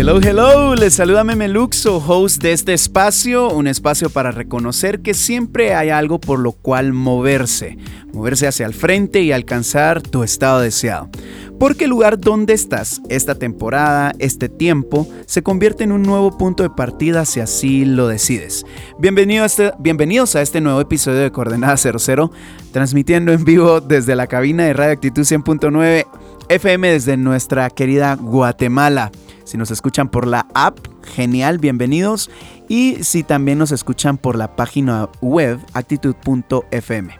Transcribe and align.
Hello, 0.00 0.18
hello, 0.18 0.74
les 0.76 0.94
saluda 0.94 1.24
Memeluxo, 1.24 1.98
host 1.98 2.42
de 2.42 2.52
este 2.52 2.72
espacio, 2.72 3.50
un 3.50 3.66
espacio 3.66 4.08
para 4.08 4.30
reconocer 4.30 5.02
que 5.02 5.12
siempre 5.12 5.74
hay 5.74 5.90
algo 5.90 6.18
por 6.18 6.38
lo 6.38 6.52
cual 6.52 6.94
moverse, 6.94 7.76
moverse 8.14 8.46
hacia 8.46 8.64
el 8.64 8.72
frente 8.72 9.20
y 9.20 9.30
alcanzar 9.30 10.00
tu 10.00 10.22
estado 10.22 10.60
deseado. 10.60 11.10
Porque 11.58 11.84
el 11.84 11.90
lugar 11.90 12.18
donde 12.18 12.54
estás, 12.54 13.02
esta 13.10 13.34
temporada, 13.34 14.14
este 14.18 14.48
tiempo, 14.48 15.06
se 15.26 15.42
convierte 15.42 15.84
en 15.84 15.92
un 15.92 16.02
nuevo 16.02 16.38
punto 16.38 16.62
de 16.62 16.70
partida 16.70 17.26
si 17.26 17.40
así 17.40 17.84
lo 17.84 18.08
decides. 18.08 18.64
Bienvenido 18.98 19.42
a 19.42 19.46
este, 19.46 19.72
bienvenidos 19.80 20.34
a 20.34 20.40
este 20.40 20.62
nuevo 20.62 20.80
episodio 20.80 21.18
de 21.18 21.30
Coordenada 21.30 21.76
00, 21.76 22.32
transmitiendo 22.72 23.32
en 23.32 23.44
vivo 23.44 23.82
desde 23.82 24.16
la 24.16 24.28
cabina 24.28 24.64
de 24.64 24.72
Radio 24.72 24.94
Actitud 24.94 25.24
100.9 25.24 26.06
FM 26.50 26.90
desde 26.90 27.16
nuestra 27.16 27.70
querida 27.70 28.16
Guatemala. 28.16 29.12
Si 29.44 29.56
nos 29.56 29.70
escuchan 29.70 30.08
por 30.08 30.26
la 30.26 30.48
app, 30.52 30.80
genial, 31.04 31.58
bienvenidos. 31.58 32.28
Y 32.68 33.04
si 33.04 33.22
también 33.22 33.56
nos 33.56 33.70
escuchan 33.70 34.18
por 34.18 34.34
la 34.34 34.56
página 34.56 35.08
web 35.20 35.60
actitud.fm. 35.74 37.16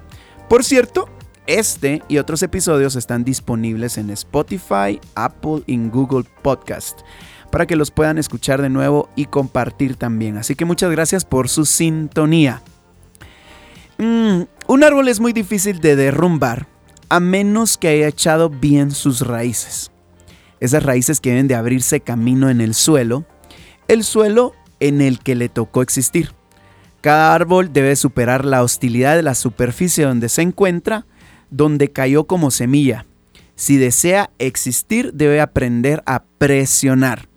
Por 0.49 0.65
cierto, 0.65 1.09
este 1.47 2.03
y 2.09 2.19
otros 2.19 2.43
episodios 2.43 2.97
están 2.97 3.23
disponibles 3.23 3.99
en 3.99 4.11
Spotify, 4.11 5.01
Apple 5.15 5.63
y 5.67 5.79
Google 5.79 6.29
Podcast 6.43 6.99
para 7.53 7.67
que 7.67 7.77
los 7.77 7.93
puedan 7.93 8.19
escuchar 8.19 8.61
de 8.61 8.69
nuevo 8.69 9.11
y 9.15 9.27
compartir 9.27 9.95
también. 9.95 10.39
Así 10.39 10.57
que 10.57 10.65
muchas 10.65 10.91
gracias 10.91 11.25
por 11.25 11.49
su 11.49 11.67
sintonía. 11.67 12.63
Mm, 13.99 14.43
un 14.67 14.85
árbol 14.85 15.07
es 15.07 15.21
muy 15.21 15.33
difícil 15.33 15.81
de 15.81 15.95
derrumbar 15.95 16.70
a 17.11 17.21
menos 17.21 17.77
que 17.77 17.89
haya 17.89 18.09
echado 18.09 18.49
bien 18.49 18.91
sus 18.93 19.21
raíces 19.21 19.91
esas 20.61 20.83
raíces 20.83 21.21
que 21.21 21.31
deben 21.31 21.49
de 21.49 21.55
abrirse 21.55 22.01
camino 22.01 22.51
en 22.51 22.61
el 22.61 22.75
suelo, 22.75 23.25
el 23.89 24.05
suelo 24.05 24.55
en 24.79 25.01
el 25.01 25.19
que 25.19 25.35
le 25.35 25.49
tocó 25.49 25.83
existir. 25.83 26.33
Cada 27.01 27.35
árbol 27.35 27.73
debe 27.73 27.97
superar 27.97 28.45
la 28.45 28.63
hostilidad 28.63 29.17
de 29.17 29.23
la 29.23 29.35
superficie 29.35 30.05
donde 30.05 30.29
se 30.29 30.43
encuentra, 30.43 31.07
donde 31.51 31.91
cayó 31.91 32.25
como 32.25 32.51
semilla. 32.51 33.07
Si 33.57 33.79
desea 33.79 34.31
existir, 34.39 35.13
debe 35.15 35.41
aprender 35.41 36.03
a 36.07 36.25
presionar. 36.39 37.29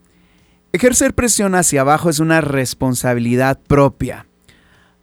Ejercer 0.74 1.14
presión 1.14 1.56
hacia 1.56 1.82
abajo 1.82 2.10
es 2.10 2.20
una 2.20 2.42
responsabilidad 2.42 3.60
propia, 3.68 4.28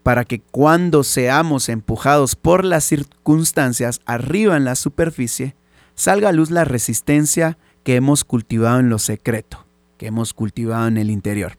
para 0.02 0.24
que 0.24 0.40
cuando 0.40 1.04
seamos 1.04 1.68
empujados 1.68 2.36
por 2.36 2.64
las 2.64 2.84
circunstancias 2.84 4.00
arriba 4.06 4.56
en 4.56 4.64
la 4.64 4.74
superficie, 4.74 5.54
salga 5.94 6.30
a 6.30 6.32
luz 6.32 6.50
la 6.50 6.64
resistencia 6.64 7.58
que 7.84 7.96
hemos 7.96 8.24
cultivado 8.24 8.80
en 8.80 8.88
lo 8.88 8.98
secreto, 8.98 9.66
que 9.98 10.06
hemos 10.06 10.32
cultivado 10.32 10.88
en 10.88 10.96
el 10.96 11.10
interior. 11.10 11.58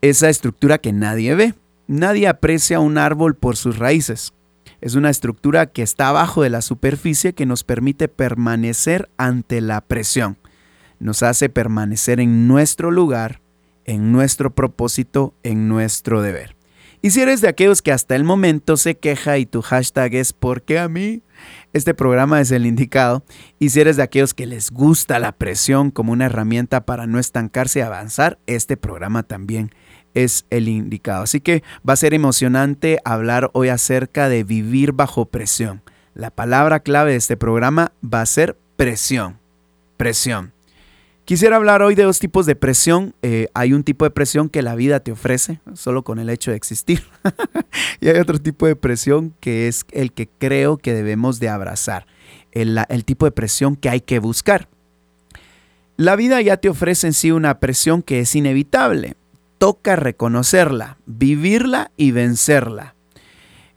Esa 0.00 0.28
estructura 0.28 0.78
que 0.78 0.92
nadie 0.92 1.34
ve. 1.34 1.54
Nadie 1.86 2.28
aprecia 2.28 2.78
un 2.78 2.98
árbol 2.98 3.34
por 3.34 3.56
sus 3.56 3.78
raíces. 3.78 4.32
Es 4.80 4.94
una 4.94 5.10
estructura 5.10 5.66
que 5.66 5.82
está 5.82 6.08
abajo 6.08 6.42
de 6.42 6.50
la 6.50 6.62
superficie 6.62 7.32
que 7.32 7.46
nos 7.46 7.64
permite 7.64 8.08
permanecer 8.08 9.10
ante 9.16 9.60
la 9.60 9.80
presión. 9.80 10.38
Nos 11.00 11.22
hace 11.22 11.48
permanecer 11.48 12.20
en 12.20 12.46
nuestro 12.46 12.90
lugar, 12.90 13.40
en 13.84 14.12
nuestro 14.12 14.54
propósito, 14.54 15.34
en 15.42 15.68
nuestro 15.68 16.22
deber. 16.22 16.59
Y 17.02 17.10
si 17.10 17.22
eres 17.22 17.40
de 17.40 17.48
aquellos 17.48 17.80
que 17.80 17.92
hasta 17.92 18.14
el 18.14 18.24
momento 18.24 18.76
se 18.76 18.96
queja 18.98 19.38
y 19.38 19.46
tu 19.46 19.62
hashtag 19.62 20.14
es 20.16 20.34
¿por 20.34 20.62
qué 20.62 20.78
a 20.78 20.88
mí? 20.88 21.22
Este 21.72 21.94
programa 21.94 22.40
es 22.40 22.50
el 22.50 22.66
indicado. 22.66 23.24
Y 23.58 23.70
si 23.70 23.80
eres 23.80 23.96
de 23.96 24.02
aquellos 24.02 24.34
que 24.34 24.46
les 24.46 24.70
gusta 24.70 25.18
la 25.18 25.32
presión 25.32 25.90
como 25.90 26.12
una 26.12 26.26
herramienta 26.26 26.84
para 26.84 27.06
no 27.06 27.18
estancarse 27.18 27.78
y 27.78 27.82
avanzar, 27.82 28.38
este 28.46 28.76
programa 28.76 29.22
también 29.22 29.70
es 30.12 30.44
el 30.50 30.68
indicado. 30.68 31.22
Así 31.22 31.40
que 31.40 31.62
va 31.88 31.94
a 31.94 31.96
ser 31.96 32.12
emocionante 32.12 32.98
hablar 33.04 33.50
hoy 33.54 33.68
acerca 33.68 34.28
de 34.28 34.44
vivir 34.44 34.92
bajo 34.92 35.24
presión. 35.24 35.82
La 36.14 36.30
palabra 36.30 36.80
clave 36.80 37.12
de 37.12 37.16
este 37.16 37.36
programa 37.38 37.92
va 38.02 38.20
a 38.20 38.26
ser 38.26 38.58
presión. 38.76 39.38
Presión. 39.96 40.52
Quisiera 41.30 41.54
hablar 41.54 41.80
hoy 41.80 41.94
de 41.94 42.02
dos 42.02 42.18
tipos 42.18 42.44
de 42.44 42.56
presión. 42.56 43.14
Eh, 43.22 43.46
hay 43.54 43.72
un 43.72 43.84
tipo 43.84 44.04
de 44.04 44.10
presión 44.10 44.48
que 44.48 44.62
la 44.62 44.74
vida 44.74 44.98
te 44.98 45.12
ofrece 45.12 45.60
solo 45.74 46.02
con 46.02 46.18
el 46.18 46.28
hecho 46.28 46.50
de 46.50 46.56
existir. 46.56 47.04
y 48.00 48.08
hay 48.08 48.18
otro 48.18 48.40
tipo 48.40 48.66
de 48.66 48.74
presión 48.74 49.32
que 49.38 49.68
es 49.68 49.86
el 49.92 50.12
que 50.12 50.26
creo 50.26 50.76
que 50.76 50.92
debemos 50.92 51.38
de 51.38 51.48
abrazar. 51.48 52.04
El, 52.50 53.04
tipo 53.04 53.26
de 53.26 53.30
presión 53.30 53.76
que 53.76 53.88
hay 53.88 54.00
que 54.00 54.18
buscar. 54.18 54.66
La 55.96 56.16
vida 56.16 56.40
ya 56.40 56.56
te 56.56 56.68
ofrece 56.68 57.06
en 57.06 57.12
sí 57.12 57.30
una 57.30 57.60
presión 57.60 58.02
que 58.02 58.18
es 58.18 58.34
inevitable. 58.34 59.14
Toca 59.58 59.94
reconocerla, 59.94 60.98
vivirla 61.06 61.92
y 61.96 62.10
vencerla. 62.10 62.96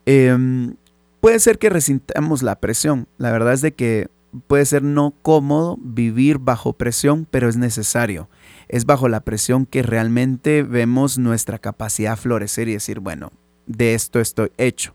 Em, 0.08 0.74
puede 1.22 1.38
ser 1.38 1.60
que 1.60 1.70
resintamos 1.70 2.42
la 2.42 2.56
presión. 2.56 3.08
La 3.20 3.32
verdad 3.32 3.54
es 3.54 3.62
de 3.62 3.76
que 3.76 4.08
puede 4.48 4.66
ser 4.66 4.84
no 4.84 5.14
cómodo 5.22 5.78
vivir 5.82 6.40
bajo 6.40 6.74
presión, 6.74 7.28
pero 7.30 7.50
es 7.50 7.58
necesario. 7.58 8.30
Es 8.68 8.86
bajo 8.86 9.08
la 9.10 9.22
presión 9.22 9.66
que 9.66 9.84
realmente 9.84 10.64
vemos 10.64 11.18
nuestra 11.18 11.60
capacidad 11.60 12.18
florecer 12.18 12.68
y 12.68 12.74
decir, 12.74 13.00
bueno, 13.00 13.32
de 13.66 13.94
esto 13.94 14.20
estoy 14.20 14.52
hecho. 14.58 14.94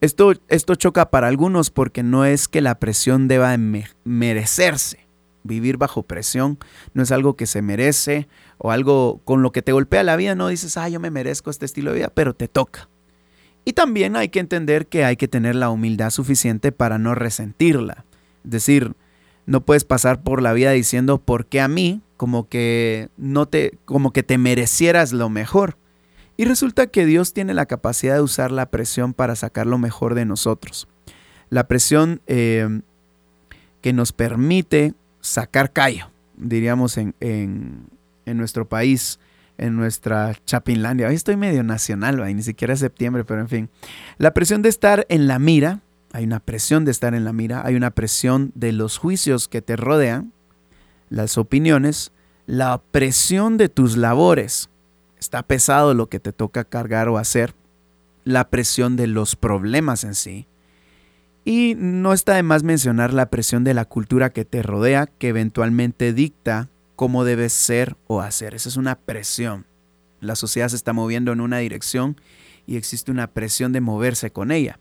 Esto, 0.00 0.32
esto 0.48 0.74
choca 0.76 1.10
para 1.10 1.26
algunos 1.26 1.70
porque 1.70 2.02
no 2.02 2.24
es 2.24 2.46
que 2.46 2.60
la 2.60 2.78
presión 2.78 3.28
deba 3.28 3.56
merecerse. 4.04 5.06
Vivir 5.42 5.76
bajo 5.76 6.02
presión 6.02 6.58
no 6.94 7.02
es 7.02 7.10
algo 7.10 7.34
que 7.34 7.46
se 7.46 7.62
merece 7.62 8.28
o 8.58 8.70
algo 8.70 9.20
con 9.24 9.42
lo 9.42 9.50
que 9.50 9.62
te 9.62 9.72
golpea 9.72 10.02
la 10.02 10.16
vida. 10.16 10.34
No 10.34 10.48
dices, 10.48 10.76
ah, 10.76 10.88
yo 10.88 11.00
me 11.00 11.10
merezco 11.10 11.50
este 11.50 11.64
estilo 11.64 11.92
de 11.92 11.98
vida, 11.98 12.12
pero 12.14 12.34
te 12.34 12.48
toca. 12.48 12.88
Y 13.64 13.72
también 13.72 14.16
hay 14.16 14.28
que 14.28 14.40
entender 14.40 14.86
que 14.86 15.04
hay 15.04 15.16
que 15.16 15.28
tener 15.28 15.54
la 15.54 15.70
humildad 15.70 16.10
suficiente 16.10 16.72
para 16.72 16.98
no 16.98 17.14
resentirla. 17.14 18.04
Es 18.44 18.50
decir, 18.50 18.94
no 19.46 19.64
puedes 19.64 19.84
pasar 19.84 20.22
por 20.22 20.42
la 20.42 20.52
vida 20.52 20.72
diciendo 20.72 21.18
por 21.18 21.46
qué 21.46 21.60
a 21.60 21.68
mí, 21.68 22.02
como 22.16 22.48
que 22.48 23.08
no 23.16 23.46
te, 23.46 23.78
como 23.84 24.12
que 24.12 24.22
te 24.22 24.38
merecieras 24.38 25.12
lo 25.12 25.28
mejor. 25.30 25.76
Y 26.36 26.44
resulta 26.44 26.86
que 26.86 27.06
Dios 27.06 27.32
tiene 27.32 27.54
la 27.54 27.66
capacidad 27.66 28.14
de 28.14 28.22
usar 28.22 28.52
la 28.52 28.70
presión 28.70 29.14
para 29.14 29.34
sacar 29.36 29.66
lo 29.66 29.78
mejor 29.78 30.14
de 30.14 30.24
nosotros. 30.24 30.88
La 31.50 31.66
presión 31.66 32.20
eh, 32.26 32.80
que 33.80 33.92
nos 33.92 34.12
permite 34.12 34.94
sacar 35.20 35.72
callo, 35.72 36.10
diríamos 36.36 36.96
en, 36.96 37.14
en, 37.20 37.86
en 38.26 38.36
nuestro 38.36 38.68
país 38.68 39.18
en 39.58 39.76
nuestra 39.76 40.36
Chapinlandia. 40.46 41.08
Hoy 41.08 41.16
estoy 41.16 41.36
medio 41.36 41.62
nacional, 41.62 42.24
ni 42.34 42.42
siquiera 42.42 42.74
es 42.74 42.80
septiembre, 42.80 43.24
pero 43.24 43.40
en 43.40 43.48
fin. 43.48 43.70
La 44.16 44.32
presión 44.32 44.62
de 44.62 44.68
estar 44.68 45.04
en 45.08 45.26
la 45.26 45.38
mira, 45.38 45.80
hay 46.12 46.24
una 46.24 46.40
presión 46.40 46.84
de 46.84 46.90
estar 46.90 47.14
en 47.14 47.24
la 47.24 47.32
mira, 47.32 47.62
hay 47.64 47.74
una 47.74 47.90
presión 47.90 48.52
de 48.54 48.72
los 48.72 48.98
juicios 48.98 49.48
que 49.48 49.62
te 49.62 49.76
rodean, 49.76 50.32
las 51.10 51.38
opiniones, 51.38 52.12
la 52.46 52.80
presión 52.90 53.56
de 53.58 53.68
tus 53.68 53.96
labores. 53.96 54.70
Está 55.18 55.42
pesado 55.42 55.94
lo 55.94 56.08
que 56.08 56.20
te 56.20 56.32
toca 56.32 56.64
cargar 56.64 57.08
o 57.08 57.18
hacer, 57.18 57.54
la 58.24 58.48
presión 58.48 58.96
de 58.96 59.06
los 59.06 59.36
problemas 59.36 60.04
en 60.04 60.14
sí. 60.14 60.46
Y 61.44 61.74
no 61.76 62.12
está 62.12 62.34
de 62.34 62.42
más 62.42 62.62
mencionar 62.62 63.12
la 63.12 63.30
presión 63.30 63.64
de 63.64 63.74
la 63.74 63.84
cultura 63.84 64.30
que 64.30 64.44
te 64.44 64.62
rodea, 64.62 65.06
que 65.06 65.28
eventualmente 65.28 66.12
dicta 66.12 66.68
cómo 66.94 67.24
debes 67.24 67.52
ser 67.52 67.96
o 68.06 68.20
hacer. 68.20 68.54
Esa 68.54 68.68
es 68.68 68.76
una 68.76 68.96
presión. 68.96 69.66
La 70.20 70.36
sociedad 70.36 70.68
se 70.68 70.76
está 70.76 70.92
moviendo 70.92 71.32
en 71.32 71.40
una 71.40 71.58
dirección 71.58 72.20
y 72.66 72.76
existe 72.76 73.10
una 73.10 73.28
presión 73.28 73.72
de 73.72 73.80
moverse 73.80 74.30
con 74.30 74.50
ella. 74.50 74.78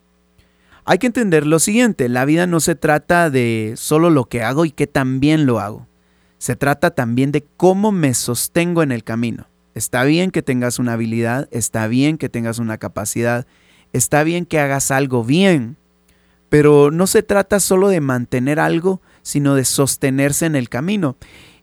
Hay 0.89 0.99
que 0.99 1.07
entender 1.07 1.45
lo 1.45 1.59
siguiente, 1.59 2.07
la 2.07 2.23
vida 2.23 2.47
no 2.47 2.61
se 2.61 2.73
trata 2.73 3.29
de 3.29 3.73
solo 3.75 4.09
lo 4.09 4.23
que 4.23 4.41
hago 4.41 4.63
y 4.63 4.71
que 4.71 4.87
también 4.87 5.45
lo 5.45 5.59
hago. 5.59 5.85
Se 6.37 6.55
trata 6.55 6.91
también 6.91 7.33
de 7.33 7.45
cómo 7.57 7.91
me 7.91 8.13
sostengo 8.13 8.81
en 8.83 8.93
el 8.93 9.03
camino. 9.03 9.47
Está 9.75 10.05
bien 10.05 10.31
que 10.31 10.41
tengas 10.41 10.79
una 10.79 10.93
habilidad, 10.93 11.49
está 11.51 11.87
bien 11.87 12.17
que 12.17 12.29
tengas 12.29 12.57
una 12.57 12.77
capacidad, 12.77 13.45
está 13.91 14.23
bien 14.23 14.45
que 14.45 14.61
hagas 14.61 14.89
algo 14.89 15.25
bien, 15.25 15.75
pero 16.47 16.89
no 16.89 17.05
se 17.05 17.21
trata 17.21 17.59
solo 17.59 17.89
de 17.89 17.99
mantener 17.99 18.57
algo, 18.57 19.01
sino 19.23 19.55
de 19.55 19.65
sostenerse 19.65 20.45
en 20.45 20.55
el 20.55 20.69
camino. 20.69 21.17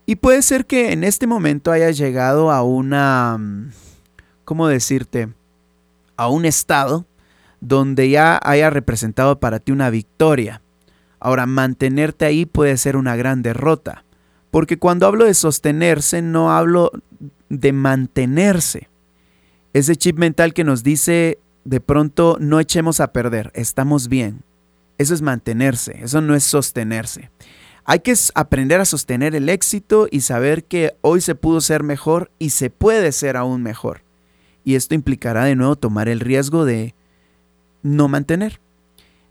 Y 0.05 0.17
puede 0.17 0.43
ser 0.43 0.67
que 0.67 0.93
en 0.93 1.03
este 1.03 1.27
momento 1.27 1.73
hayas 1.73 1.97
llegado 1.97 2.51
a 2.51 2.63
una, 2.63 3.39
mm, 3.39 3.71
¿cómo 4.45 4.69
decirte? 4.69 5.31
a 6.17 6.29
un 6.29 6.45
estado 6.45 7.07
donde 7.65 8.11
ya 8.11 8.39
haya 8.43 8.69
representado 8.69 9.41
para 9.41 9.59
ti 9.59 9.73
una 9.73 9.89
victoria. 9.89 10.61
Ahora, 11.19 11.47
mantenerte 11.47 12.27
ahí 12.27 12.45
puede 12.45 12.77
ser 12.77 12.97
una 12.97 13.17
gran 13.17 13.43
derrota, 13.43 14.05
porque 14.51 14.79
cuando 14.79 15.07
hablo 15.07 15.25
de 15.25 15.33
sostenerse, 15.33 16.21
no 16.21 16.53
hablo 16.53 16.93
de 17.49 17.73
mantenerse. 17.73 18.89
Ese 19.73 19.97
chip 19.97 20.19
mental 20.19 20.53
que 20.53 20.63
nos 20.63 20.83
dice 20.83 21.39
de 21.65 21.81
pronto 21.81 22.37
no 22.39 22.61
echemos 22.61 23.01
a 23.01 23.13
perder, 23.13 23.51
estamos 23.55 24.09
bien. 24.09 24.43
Eso 24.99 25.15
es 25.15 25.23
mantenerse, 25.23 25.99
eso 26.03 26.21
no 26.21 26.35
es 26.35 26.45
sostenerse. 26.45 27.31
Hay 27.87 28.01
que 28.01 28.15
aprender 28.35 28.81
a 28.81 28.85
sostener 28.85 29.35
el 29.35 29.49
éxito 29.49 30.07
y 30.11 30.21
saber 30.21 30.65
que 30.65 30.95
hoy 31.01 31.23
se 31.23 31.35
pudo 31.35 31.63
ser 31.63 31.83
mejor 31.83 32.31
y 32.39 32.51
se 32.51 32.69
puede 32.69 33.11
ser 33.13 33.39
aún 33.39 33.63
mejor. 33.63 34.03
Y 34.65 34.75
esto 34.75 34.95
implicará 34.95 35.45
de 35.45 35.57
nuevo 35.57 35.77
tomar 35.77 36.09
el 36.09 36.21
riesgo 36.21 36.65
de 36.65 36.95
no 37.85 38.09
mantener. 38.09 38.61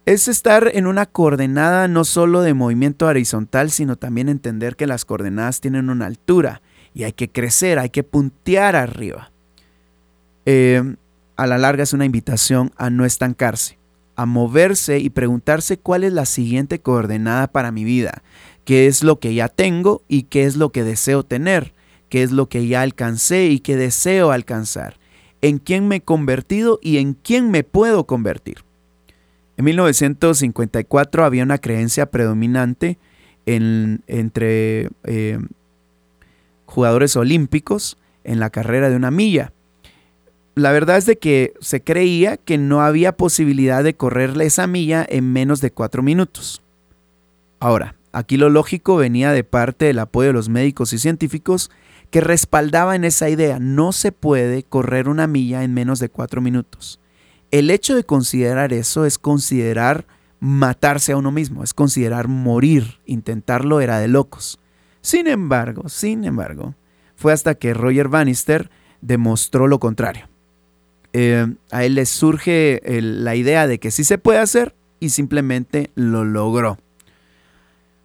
Es 0.06 0.30
estar 0.30 0.72
en 0.74 0.88
una 0.88 1.06
coordenada 1.06 1.90
no 1.90 2.06
solo 2.06 2.42
de 2.42 2.54
movimiento 2.54 3.08
horizontal, 3.08 3.72
sino 3.72 3.98
también 3.98 4.30
entender 4.30 4.78
que 4.78 4.88
las 4.88 5.04
coordenadas 5.04 5.60
tienen 5.60 5.90
una 5.90 6.06
altura 6.06 6.62
y 6.94 7.04
hay 7.04 7.14
que 7.14 7.30
crecer, 7.30 7.80
hay 7.80 7.90
que 7.90 8.04
puntear 8.04 8.78
arriba. 8.78 9.32
Eh, 10.46 10.96
a 11.36 11.48
la 11.48 11.58
larga 11.58 11.84
es 11.84 11.94
una 11.94 12.06
invitación 12.06 12.72
a 12.78 12.90
no 12.90 13.06
estancarse, 13.06 13.78
a 14.16 14.26
moverse 14.26 15.00
y 15.00 15.10
preguntarse 15.10 15.78
cuál 15.78 16.04
es 16.04 16.14
la 16.14 16.26
siguiente 16.26 16.80
coordenada 16.80 17.48
para 17.48 17.72
mi 17.72 17.84
vida, 17.84 18.22
qué 18.66 18.88
es 18.88 19.04
lo 19.04 19.20
que 19.20 19.34
ya 19.34 19.48
tengo 19.48 20.04
y 20.08 20.24
qué 20.24 20.44
es 20.44 20.58
lo 20.58 20.72
que 20.72 20.84
deseo 20.84 21.24
tener, 21.24 21.74
qué 22.10 22.24
es 22.24 22.32
lo 22.32 22.50
que 22.50 22.68
ya 22.68 22.82
alcancé 22.82 23.46
y 23.46 23.60
qué 23.62 23.76
deseo 23.78 24.32
alcanzar, 24.32 24.98
en 25.44 25.60
quién 25.60 25.88
me 25.88 25.98
he 25.98 26.01
convertido 26.01 26.80
y 26.81 26.98
en 26.98 27.13
quién 27.13 27.51
me 27.51 27.63
puedo 27.63 28.06
convertir. 28.06 28.63
En 29.57 29.66
1954 29.66 31.24
había 31.24 31.44
una 31.44 31.60
creencia 31.60 32.07
predominante 32.07 32.98
entre 33.45 34.90
eh, 35.04 35.38
jugadores 36.66 37.16
olímpicos 37.16 37.98
en 38.24 38.40
la 38.40 38.50
carrera 38.50 38.90
de 38.90 38.95
una 38.95 39.12
milla 39.12 39.54
la 40.56 40.72
verdad 40.72 40.98
es 40.98 41.06
de 41.06 41.18
que 41.18 41.54
se 41.60 41.81
creía 41.81 42.38
que 42.38 42.57
no 42.57 42.81
había 42.81 43.13
posibilidad 43.13 43.84
de 43.84 43.95
correrle 43.95 44.45
esa 44.45 44.68
milla 44.68 45.06
en 45.07 45.31
menos 45.31 45.62
de 45.62 45.72
cuatro 45.72 46.04
minutos. 46.04 46.62
Ahora, 47.60 47.95
aquí 48.12 48.38
lo 48.38 48.50
lógico 48.50 48.95
venía 48.95 49.31
de 49.31 49.44
parte 49.44 49.86
del 49.86 50.00
apoyo 50.00 50.28
de 50.28 50.34
los 50.34 50.50
médicos 50.50 50.94
y 50.94 51.00
científicos 51.00 51.72
que 52.13 52.21
respaldaban 52.21 53.06
esa 53.06 53.27
idea. 53.27 53.57
No 53.60 53.92
se 53.92 54.12
puede 54.12 54.62
correr 54.62 55.10
una 55.10 55.25
milla 55.25 55.63
en 55.63 55.74
menos 55.74 55.98
de 55.98 56.10
cuatro 56.10 56.42
minutos. 56.42 57.00
El 57.50 57.71
hecho 57.71 57.95
de 57.95 58.04
considerar 58.04 58.71
eso 58.71 59.07
es 59.07 59.18
considerar 59.18 60.06
matarse 60.39 61.13
a 61.13 61.18
uno 61.18 61.31
mismo, 61.31 61.63
es 61.63 61.74
considerar 61.74 62.27
morir. 62.27 63.00
Intentarlo 63.07 63.81
era 63.81 63.98
de 63.98 64.10
locos. 64.10 64.60
Sin 65.01 65.25
embargo, 65.25 65.89
sin 65.89 66.24
embargo, 66.24 66.75
fue 67.15 67.33
hasta 67.33 67.56
que 67.56 67.74
Roger 67.74 68.10
Bannister 68.10 68.69
demostró 69.01 69.66
lo 69.68 69.80
contrario. 69.80 70.30
Eh, 71.13 71.51
a 71.71 71.83
él 71.83 71.95
le 71.95 72.06
surge 72.06 72.80
la 72.86 73.33
idea 73.33 73.66
de 73.66 73.80
que 73.80 73.89
sí 73.89 74.04
se 74.04 74.19
puede 74.19 74.38
hacer 74.38 74.75
y 75.00 75.09
simplemente 75.09 75.89
lo 75.95 76.25
logró. 76.25 76.77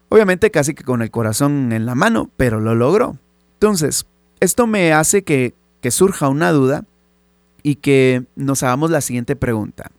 Obviamente 0.09 0.49
casi 0.49 0.73
que 0.73 0.83
con 0.83 1.03
el 1.03 1.11
corazón 1.11 1.71
en 1.73 1.85
la 1.85 1.93
mano, 1.93 2.31
pero 2.37 2.59
lo 2.59 2.73
logró. 2.73 3.19
Entonces, 3.59 4.05
esto 4.39 4.67
me 4.67 4.93
hace 4.93 5.23
que, 5.25 5.53
surja 5.91 6.29
una 6.29 6.53
duda 6.53 6.85
y 7.61 7.75
que 7.75 8.23
nos 8.37 8.63
hagamos 8.63 8.89
la 8.89 9.01
siguiente 9.01 9.35
pregunta. 9.35 9.91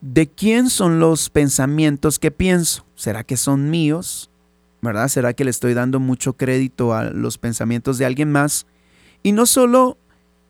¿De 0.00 0.26
quién 0.26 0.70
son 0.70 0.98
los 0.98 1.28
pensamientos 1.28 2.18
que 2.18 2.30
pienso? 2.30 2.86
¿Será 2.94 3.22
que 3.22 3.36
son 3.36 3.68
míos? 3.68 4.30
¿Verdad? 4.80 5.08
¿Será 5.08 5.34
que 5.34 5.44
le 5.44 5.50
estoy 5.50 5.74
dando 5.74 6.00
mucho 6.00 6.38
crédito 6.38 6.94
a 6.94 7.10
los 7.10 7.36
pensamientos 7.36 7.98
de 7.98 8.06
alguien 8.06 8.32
más? 8.32 8.64
Y 9.22 9.32
no 9.32 9.44
solo 9.44 9.98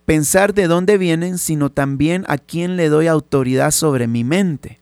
pensar 0.07 0.55
de 0.55 0.69
dónde 0.69 0.99
vienen, 0.99 1.37
sino 1.37 1.69
también 1.69 2.25
a 2.29 2.39
quién 2.39 2.77
le 2.77 2.91
doy 2.91 3.09
autoridad 3.09 3.73
sobre 3.73 4.07
mi 4.07 4.23
mente. 4.23 4.79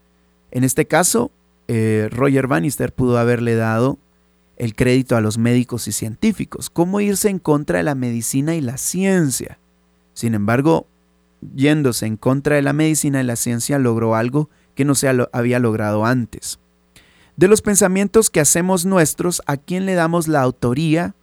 En 0.51 0.65
este 0.65 0.87
caso, 0.87 1.31
eh, 1.67 2.11
Roger 2.11 2.47
Bannister 2.47 2.93
pudo 2.93 3.17
haberle 3.17 3.55
dado 3.55 3.97
el 4.59 4.75
crédito 4.75 5.17
a 5.17 5.21
los 5.21 5.39
médicos 5.39 5.89
y 5.89 5.93
científicos. 5.93 6.71
¿Cómo 6.71 7.01
irse 7.01 7.29
en 7.29 7.39
contra 7.39 7.79
de 7.79 7.85
la 7.85 7.95
medicina 7.95 8.55
y 8.55 8.61
la 8.61 8.77
ciencia? 8.77 9.59
Sin 10.15 10.35
embargo, 10.35 10.87
yéndose 11.55 12.07
en 12.07 12.17
contra 12.17 12.57
de 12.57 12.63
la 12.63 12.73
medicina 12.73 13.21
y 13.21 13.25
la 13.25 13.37
ciencia, 13.37 13.79
logró 13.79 14.15
algo 14.15 14.51
que 14.75 14.85
no 14.85 14.95
se 14.95 15.09
había 15.33 15.59
logrado 15.59 16.05
antes. 16.05 16.59
De 17.37 17.49
los 17.49 17.63
pensamientos 17.63 18.31
que 18.31 18.41
hacemos 18.41 18.85
nuestros, 18.85 19.43
¿a 19.47 19.57
quién 19.57 19.87
le 19.87 19.95
damos 19.95 20.29
la 20.29 20.43
autoría 20.43 21.15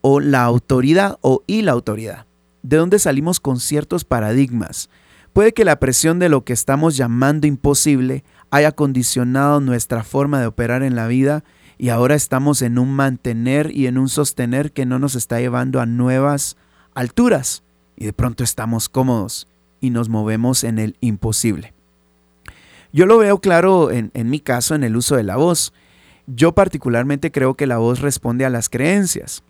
o 0.00 0.20
la 0.20 0.42
autoridad 0.42 1.18
o 1.22 1.42
y 1.46 1.62
la 1.62 1.72
autoridad? 1.72 2.26
de 2.62 2.76
dónde 2.76 2.98
salimos 2.98 3.40
con 3.40 3.60
ciertos 3.60 4.04
paradigmas. 4.04 4.88
Puede 5.32 5.52
que 5.52 5.64
la 5.64 5.80
presión 5.80 6.18
de 6.18 6.28
lo 6.28 6.44
que 6.44 6.52
estamos 6.52 6.96
llamando 6.96 7.46
imposible 7.46 8.24
haya 8.50 8.72
condicionado 8.72 9.60
nuestra 9.60 10.04
forma 10.04 10.40
de 10.40 10.46
operar 10.46 10.82
en 10.82 10.94
la 10.94 11.06
vida 11.06 11.42
y 11.78 11.88
ahora 11.88 12.14
estamos 12.14 12.62
en 12.62 12.78
un 12.78 12.92
mantener 12.92 13.70
y 13.74 13.86
en 13.86 13.98
un 13.98 14.08
sostener 14.08 14.72
que 14.72 14.86
no 14.86 14.98
nos 14.98 15.14
está 15.14 15.40
llevando 15.40 15.80
a 15.80 15.86
nuevas 15.86 16.56
alturas 16.94 17.62
y 17.96 18.04
de 18.04 18.12
pronto 18.12 18.44
estamos 18.44 18.88
cómodos 18.88 19.48
y 19.80 19.90
nos 19.90 20.08
movemos 20.08 20.64
en 20.64 20.78
el 20.78 20.96
imposible. 21.00 21.74
Yo 22.92 23.06
lo 23.06 23.18
veo 23.18 23.40
claro 23.40 23.90
en, 23.90 24.10
en 24.14 24.30
mi 24.30 24.40
caso 24.40 24.74
en 24.74 24.84
el 24.84 24.96
uso 24.96 25.16
de 25.16 25.22
la 25.22 25.36
voz. 25.36 25.72
Yo 26.26 26.52
particularmente 26.52 27.32
creo 27.32 27.54
que 27.54 27.66
la 27.66 27.78
voz 27.78 28.00
responde 28.00 28.44
a 28.44 28.50
las 28.50 28.68
creencias. 28.68 29.42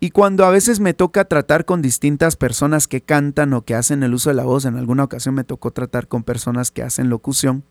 Y 0.00 0.10
cuando 0.10 0.44
a 0.44 0.50
veces 0.50 0.78
me 0.78 0.94
toca 0.94 1.24
tratar 1.24 1.64
con 1.64 1.82
distintas 1.82 2.36
personas 2.36 2.86
que 2.86 3.00
cantan 3.00 3.52
o 3.52 3.62
que 3.62 3.74
hacen 3.74 4.04
el 4.04 4.14
uso 4.14 4.30
de 4.30 4.36
la 4.36 4.44
voz, 4.44 4.64
en 4.64 4.76
alguna 4.76 5.02
ocasión 5.02 5.34
me 5.34 5.42
tocó 5.42 5.72
tratar 5.72 6.06
con 6.06 6.22
personas 6.22 6.70
que 6.70 6.82
hacen 6.82 7.08
locución, 7.08 7.64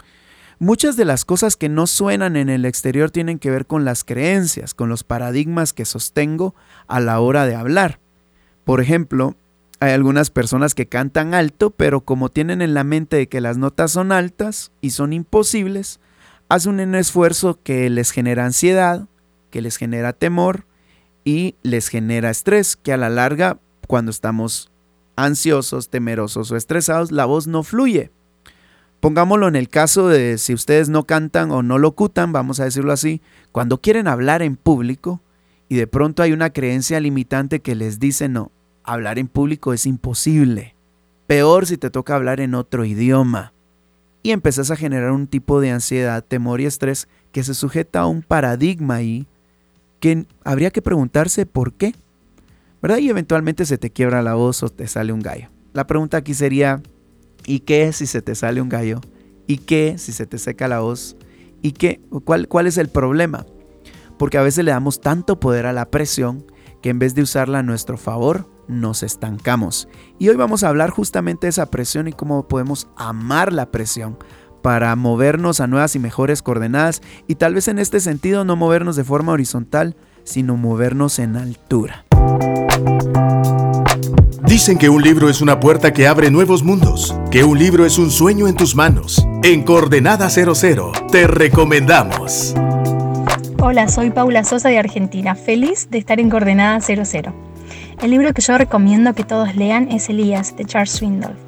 muchas 0.59 0.95
de 0.98 1.06
las 1.06 1.25
cosas 1.25 1.56
que 1.56 1.69
no 1.69 1.88
suenan 1.88 2.36
en 2.36 2.50
el 2.50 2.65
exterior 2.65 3.12
tienen 3.12 3.39
que 3.39 3.51
ver 3.51 3.65
con 3.65 3.86
las 3.86 4.04
creencias, 4.04 4.74
con 4.74 4.89
los 4.89 5.04
paradigmas 5.04 5.74
que 5.74 5.86
sostengo 5.86 6.56
a 6.88 7.00
la 7.00 7.19
hora 7.19 7.45
de 7.45 7.56
hablar. 7.56 8.00
Por 8.63 8.81
ejemplo, 8.81 9.36
hay 9.80 9.92
algunas 9.92 10.30
personas 10.31 10.74
que 10.74 10.88
cantan 10.88 11.33
alto, 11.33 11.69
pero 11.69 12.01
como 12.01 12.30
tienen 12.30 12.62
en 12.62 12.74
la 12.74 12.83
mente 12.83 13.18
de 13.18 13.30
que 13.30 13.42
las 13.42 13.57
notas 13.57 13.92
son 13.92 14.11
altas 14.11 14.71
y 14.81 14.92
son 14.92 15.14
imposibles, 15.14 15.99
hacen 16.49 16.80
un 16.80 16.95
esfuerzo 16.95 17.59
que 17.61 17.90
les 17.90 18.11
genera 18.11 18.45
ansiedad, 18.45 19.07
que 19.52 19.61
les 19.61 19.78
genera 19.78 20.14
temor, 20.14 20.66
y 21.23 21.56
les 21.61 21.90
genera 21.90 22.30
estrés, 22.30 22.78
que 22.78 22.94
a 22.94 22.97
la 22.97 23.09
larga, 23.09 23.59
cuando 23.85 24.11
estamos 24.11 24.71
ansiosos, 25.18 25.90
temerosos 25.90 26.52
o 26.52 26.56
estresados, 26.56 27.11
la 27.11 27.26
voz 27.26 27.47
no 27.47 27.64
fluye. 27.64 28.11
Pongámoslo 28.99 29.47
en 29.47 29.56
el 29.56 29.69
caso 29.69 30.07
de 30.07 30.37
si 30.37 30.54
ustedes 30.54 30.89
no 30.89 31.04
cantan 31.04 31.51
o 31.51 31.61
no 31.61 31.77
locutan, 31.77 32.31
vamos 32.31 32.59
a 32.59 32.63
decirlo 32.63 32.92
así, 32.92 33.21
cuando 33.51 33.80
quieren 33.80 34.07
hablar 34.07 34.42
en 34.42 34.56
público 34.56 35.21
y 35.69 35.75
de 35.75 35.87
pronto 35.87 36.23
hay 36.23 36.31
una 36.31 36.49
creencia 36.49 36.99
limitante 36.99 37.59
que 37.59 37.75
les 37.75 37.99
dice 37.99 38.27
no, 38.27 38.51
hablar 38.83 39.19
en 39.19 39.27
público 39.27 39.73
es 39.73 39.85
imposible. 39.85 40.75
Peor 41.27 41.68
si 41.68 41.77
te 41.77 41.89
toca 41.89 42.16
hablar 42.16 42.39
en 42.39 42.56
otro 42.56 42.85
idioma. 42.85 43.54
Y 44.23 44.31
empezás 44.31 44.71
a 44.71 44.75
generar 44.75 45.11
un 45.11 45.27
tipo 45.27 45.61
de 45.61 45.71
ansiedad, 45.71 46.23
temor 46.23 46.59
y 46.61 46.66
estrés 46.66 47.07
que 47.31 47.44
se 47.44 47.54
sujeta 47.54 48.01
a 48.01 48.07
un 48.07 48.23
paradigma 48.23 48.95
ahí 48.95 49.27
que 49.99 50.25
habría 50.44 50.71
que 50.71 50.81
preguntarse 50.81 51.45
por 51.45 51.73
qué, 51.73 51.94
¿verdad? 52.81 52.97
Y 52.97 53.09
eventualmente 53.09 53.66
se 53.66 53.77
te 53.77 53.89
quiebra 53.89 54.21
la 54.21 54.35
voz 54.35 54.63
o 54.63 54.69
te 54.69 54.87
sale 54.87 55.13
un 55.13 55.21
gallo. 55.21 55.49
La 55.73 55.87
pregunta 55.87 56.18
aquí 56.18 56.33
sería, 56.33 56.81
¿y 57.47 57.61
qué 57.61 57.92
si 57.94 58.06
se 58.06 58.21
te 58.21 58.35
sale 58.35 58.61
un 58.61 58.69
gallo? 58.69 59.01
¿Y 59.47 59.57
qué 59.57 59.97
si 59.97 60.11
se 60.11 60.27
te 60.27 60.37
seca 60.37 60.68
la 60.68 60.81
voz? 60.81 61.16
¿Y 61.63 61.71
qué? 61.71 62.01
¿Cuál, 62.25 62.47
cuál 62.47 62.68
es 62.68 62.77
el 62.77 62.89
problema? 62.89 63.47
Porque 64.19 64.37
a 64.37 64.44
veces 64.44 64.63
le 64.63 64.71
damos 64.71 65.01
tanto 65.01 65.39
poder 65.39 65.66
a 65.66 65.73
la 65.73 65.89
presión 65.89 66.45
que 66.83 66.89
en 66.89 66.99
vez 66.99 67.16
de 67.16 67.23
usarla 67.23 67.59
a 67.59 67.63
nuestro 67.63 67.97
favor, 67.97 68.47
nos 68.68 69.01
estancamos. 69.01 69.87
Y 70.19 70.30
hoy 70.30 70.35
vamos 70.35 70.63
a 70.63 70.69
hablar 70.69 70.89
justamente 70.89 71.47
de 71.47 71.49
esa 71.49 71.71
presión 71.71 72.07
y 72.07 72.13
cómo 72.13 72.47
podemos 72.47 72.89
amar 72.97 73.54
la 73.54 73.71
presión 73.71 74.18
para 74.61 74.95
movernos 74.95 75.61
a 75.61 75.68
nuevas 75.68 75.95
y 75.95 75.99
mejores 75.99 76.42
coordenadas 76.42 77.01
y 77.27 77.35
tal 77.35 77.54
vez 77.54 77.69
en 77.69 77.80
este 77.80 78.01
sentido 78.01 78.44
no 78.44 78.57
movernos 78.57 78.97
de 78.97 79.06
forma 79.06 79.31
horizontal, 79.31 79.95
sino 80.25 80.57
movernos 80.57 81.19
en 81.19 81.37
altura. 81.37 82.06
Dicen 84.44 84.78
que 84.78 84.90
un 84.90 85.02
libro 85.02 85.30
es 85.30 85.42
una 85.42 85.60
puerta 85.60 85.92
que 85.92 86.08
abre 86.08 86.30
nuevos 86.30 86.64
mundos, 86.64 87.16
que 87.32 87.44
un 87.44 87.58
libro 87.58 87.86
es 87.86 87.98
un 87.98 88.12
sueño 88.12 88.48
en 88.48 88.56
tus 88.56 88.76
manos. 88.76 89.28
En 89.44 89.64
Coordenada 89.64 90.30
00 90.30 90.92
te 91.12 91.28
recomendamos. 91.28 92.54
Hola, 93.60 93.88
soy 93.88 94.12
Paula 94.12 94.44
Sosa 94.44 94.70
de 94.70 94.78
Argentina, 94.78 95.36
feliz 95.36 95.90
de 95.90 95.98
estar 95.98 96.20
en 96.20 96.30
Coordenada 96.30 96.80
00. 96.80 97.34
El 98.02 98.12
libro 98.12 98.34
que 98.34 98.42
yo 98.42 98.58
recomiendo 98.58 99.14
que 99.14 99.24
todos 99.24 99.56
lean 99.56 99.92
es 99.92 100.08
Elías 100.10 100.56
de 100.56 100.66
Charles 100.66 100.92
Swindoll. 100.92 101.46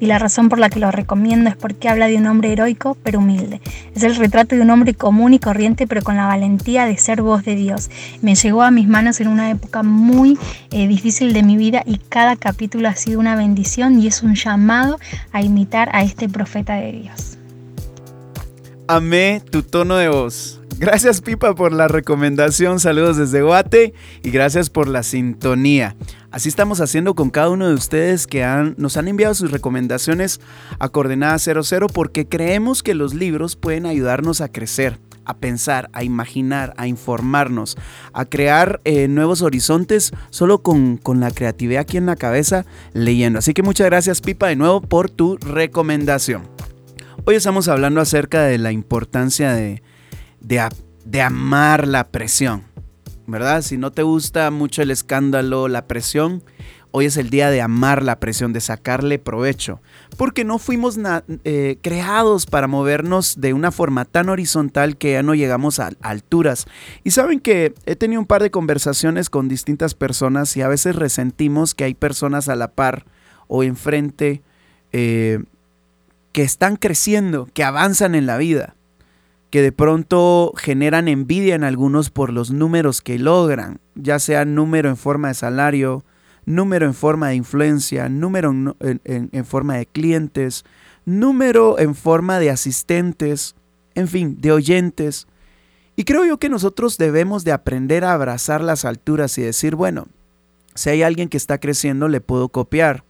Y 0.00 0.06
la 0.06 0.18
razón 0.18 0.48
por 0.48 0.58
la 0.58 0.70
que 0.70 0.80
lo 0.80 0.90
recomiendo 0.90 1.50
es 1.50 1.56
porque 1.56 1.88
habla 1.88 2.08
de 2.08 2.16
un 2.16 2.26
hombre 2.26 2.52
heroico 2.52 2.96
pero 3.02 3.18
humilde. 3.18 3.60
Es 3.94 4.02
el 4.02 4.16
retrato 4.16 4.56
de 4.56 4.62
un 4.62 4.70
hombre 4.70 4.94
común 4.94 5.34
y 5.34 5.38
corriente 5.38 5.86
pero 5.86 6.02
con 6.02 6.16
la 6.16 6.26
valentía 6.26 6.86
de 6.86 6.96
ser 6.96 7.22
voz 7.22 7.44
de 7.44 7.54
Dios. 7.54 7.90
Me 8.22 8.34
llegó 8.34 8.62
a 8.62 8.70
mis 8.70 8.88
manos 8.88 9.20
en 9.20 9.28
una 9.28 9.50
época 9.50 9.82
muy 9.82 10.38
eh, 10.70 10.86
difícil 10.88 11.32
de 11.32 11.42
mi 11.42 11.56
vida 11.56 11.82
y 11.84 11.98
cada 11.98 12.36
capítulo 12.36 12.88
ha 12.88 12.96
sido 12.96 13.20
una 13.20 13.36
bendición 13.36 13.98
y 13.98 14.06
es 14.06 14.22
un 14.22 14.34
llamado 14.34 14.98
a 15.32 15.42
imitar 15.42 15.88
a 15.92 16.02
este 16.02 16.28
profeta 16.28 16.74
de 16.74 16.92
Dios. 16.92 17.38
Amé 18.86 19.42
tu 19.50 19.62
tono 19.62 19.96
de 19.96 20.08
voz. 20.08 20.57
Gracias 20.76 21.20
Pipa 21.20 21.54
por 21.54 21.72
la 21.72 21.88
recomendación, 21.88 22.78
saludos 22.78 23.16
desde 23.16 23.42
Guate 23.42 23.94
y 24.22 24.30
gracias 24.30 24.70
por 24.70 24.86
la 24.86 25.02
sintonía. 25.02 25.96
Así 26.30 26.48
estamos 26.48 26.80
haciendo 26.80 27.14
con 27.14 27.30
cada 27.30 27.48
uno 27.48 27.68
de 27.68 27.74
ustedes 27.74 28.26
que 28.26 28.46
nos 28.76 28.96
han 28.96 29.08
enviado 29.08 29.34
sus 29.34 29.50
recomendaciones 29.50 30.40
a 30.78 30.88
Coordenada 30.88 31.38
00 31.38 31.88
porque 31.88 32.28
creemos 32.28 32.82
que 32.82 32.94
los 32.94 33.14
libros 33.14 33.56
pueden 33.56 33.86
ayudarnos 33.86 34.40
a 34.40 34.52
crecer, 34.52 35.00
a 35.24 35.38
pensar, 35.38 35.90
a 35.92 36.04
imaginar, 36.04 36.74
a 36.76 36.86
informarnos, 36.86 37.76
a 38.12 38.24
crear 38.24 38.80
eh, 38.84 39.08
nuevos 39.08 39.42
horizontes 39.42 40.12
solo 40.30 40.62
con, 40.62 40.96
con 40.96 41.18
la 41.18 41.32
creatividad 41.32 41.80
aquí 41.80 41.96
en 41.96 42.06
la 42.06 42.16
cabeza 42.16 42.66
leyendo. 42.92 43.40
Así 43.40 43.52
que 43.52 43.64
muchas 43.64 43.86
gracias 43.86 44.20
Pipa 44.20 44.46
de 44.46 44.56
nuevo 44.56 44.80
por 44.80 45.10
tu 45.10 45.38
recomendación. 45.38 46.42
Hoy 47.24 47.34
estamos 47.34 47.68
hablando 47.68 48.00
acerca 48.00 48.44
de 48.44 48.58
la 48.58 48.70
importancia 48.70 49.52
de 49.52 49.82
de, 50.40 51.20
amar 51.22 51.86
la 51.86 52.04
presión, 52.04 52.64
¿verdad? 53.26 53.62
Si 53.62 53.76
no 53.76 53.92
te 53.92 54.02
gusta 54.02 54.50
mucho 54.50 54.82
el 54.82 54.90
escándalo, 54.90 55.68
la 55.68 55.86
presión, 55.86 56.42
hoy 56.90 57.06
es 57.06 57.16
el 57.16 57.30
día 57.30 57.50
de 57.50 57.60
amar 57.60 58.02
la 58.02 58.18
presión, 58.18 58.52
de 58.52 58.60
sacarle 58.60 59.18
provecho, 59.18 59.80
porque 60.16 60.44
no 60.44 60.58
fuimos 60.58 60.98
eh, 61.44 61.78
creados 61.82 62.46
para 62.46 62.66
movernos 62.66 63.40
de 63.40 63.52
una 63.52 63.70
forma 63.70 64.04
tan 64.04 64.28
horizontal 64.28 64.96
que 64.96 65.12
ya 65.12 65.22
no 65.22 65.34
llegamos 65.34 65.80
a, 65.80 65.90
alturas. 66.00 66.66
Y 67.04 67.10
saben 67.10 67.40
que 67.40 67.74
he 67.86 67.96
tenido 67.96 68.20
un 68.20 68.26
par 68.26 68.42
de 68.42 68.50
conversaciones 68.50 69.30
con 69.30 69.48
distintas 69.48 69.94
personas 69.94 70.56
y 70.56 70.62
a 70.62 70.68
veces 70.68 70.96
resentimos 70.96 71.74
que 71.74 71.84
hay 71.84 71.94
personas 71.94 72.48
a 72.48 72.56
la 72.56 72.72
par 72.72 73.04
o 73.46 73.62
enfrente 73.62 74.42
eh, 74.92 75.42
que 76.32 76.42
están 76.42 76.76
creciendo, 76.76 77.48
que 77.52 77.64
avanzan 77.64 78.14
en 78.14 78.26
la 78.26 78.36
vida 78.36 78.74
que 79.50 79.62
de 79.62 79.72
pronto 79.72 80.52
generan 80.56 81.08
envidia 81.08 81.54
en 81.54 81.64
algunos 81.64 82.10
por 82.10 82.32
los 82.32 82.50
números 82.50 83.00
que 83.00 83.18
logran, 83.18 83.80
ya 83.94 84.18
sea 84.18 84.44
número 84.44 84.88
en 84.88 84.96
forma 84.96 85.28
de 85.28 85.34
salario, 85.34 86.04
número 86.44 86.86
en 86.86 86.94
forma 86.94 87.28
de 87.28 87.36
influencia, 87.36 88.08
número 88.08 88.50
en, 88.80 89.44
forma 89.44 89.76
de 89.76 89.86
clientes, 89.86 90.64
número 91.04 91.78
en 91.78 91.94
forma 91.94 92.38
de 92.38 92.50
asistentes, 92.50 93.54
en 93.94 94.08
fin, 94.08 94.40
de 94.40 94.52
oyentes. 94.52 95.26
Y 95.96 96.04
creo 96.04 96.24
yo 96.24 96.38
que 96.38 96.48
nosotros 96.48 96.98
debemos 96.98 97.44
de 97.44 97.52
aprender 97.52 98.04
a 98.04 98.12
abrazar 98.12 98.62
las 98.62 98.84
alturas 98.84 99.36
y 99.38 99.42
decir, 99.42 99.74
bueno, 99.74 100.06
si 100.74 100.90
hay 100.90 101.02
alguien 101.02 101.28
que 101.28 101.36
está 101.36 101.58
creciendo, 101.58 102.08
le 102.08 102.20
puedo 102.20 102.50
copiar. 102.50 103.04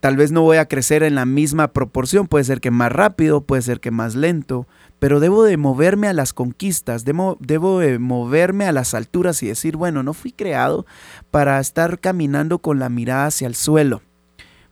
Tal 0.00 0.16
vez 0.16 0.30
no 0.30 0.42
voy 0.42 0.58
a 0.58 0.66
crecer 0.66 1.02
en 1.02 1.14
la 1.14 1.24
misma 1.24 1.72
proporción, 1.72 2.28
puede 2.28 2.44
ser 2.44 2.60
que 2.60 2.70
más 2.70 2.92
rápido, 2.92 3.40
puede 3.40 3.62
ser 3.62 3.80
que 3.80 3.90
más 3.90 4.14
lento, 4.14 4.66
pero 4.98 5.20
debo 5.20 5.42
de 5.42 5.56
moverme 5.56 6.06
a 6.06 6.12
las 6.12 6.32
conquistas, 6.32 7.04
debo, 7.04 7.36
de 7.40 7.98
moverme 7.98 8.66
a 8.66 8.72
las 8.72 8.94
alturas 8.94 9.42
y 9.42 9.46
decir, 9.46 9.76
bueno, 9.76 10.02
no 10.02 10.12
fui 10.12 10.32
creado 10.32 10.86
para 11.30 11.58
estar 11.60 11.98
caminando 11.98 12.58
con 12.58 12.78
la 12.78 12.88
mirada 12.88 13.26
hacia 13.26 13.46
el 13.46 13.54
suelo. 13.54 14.02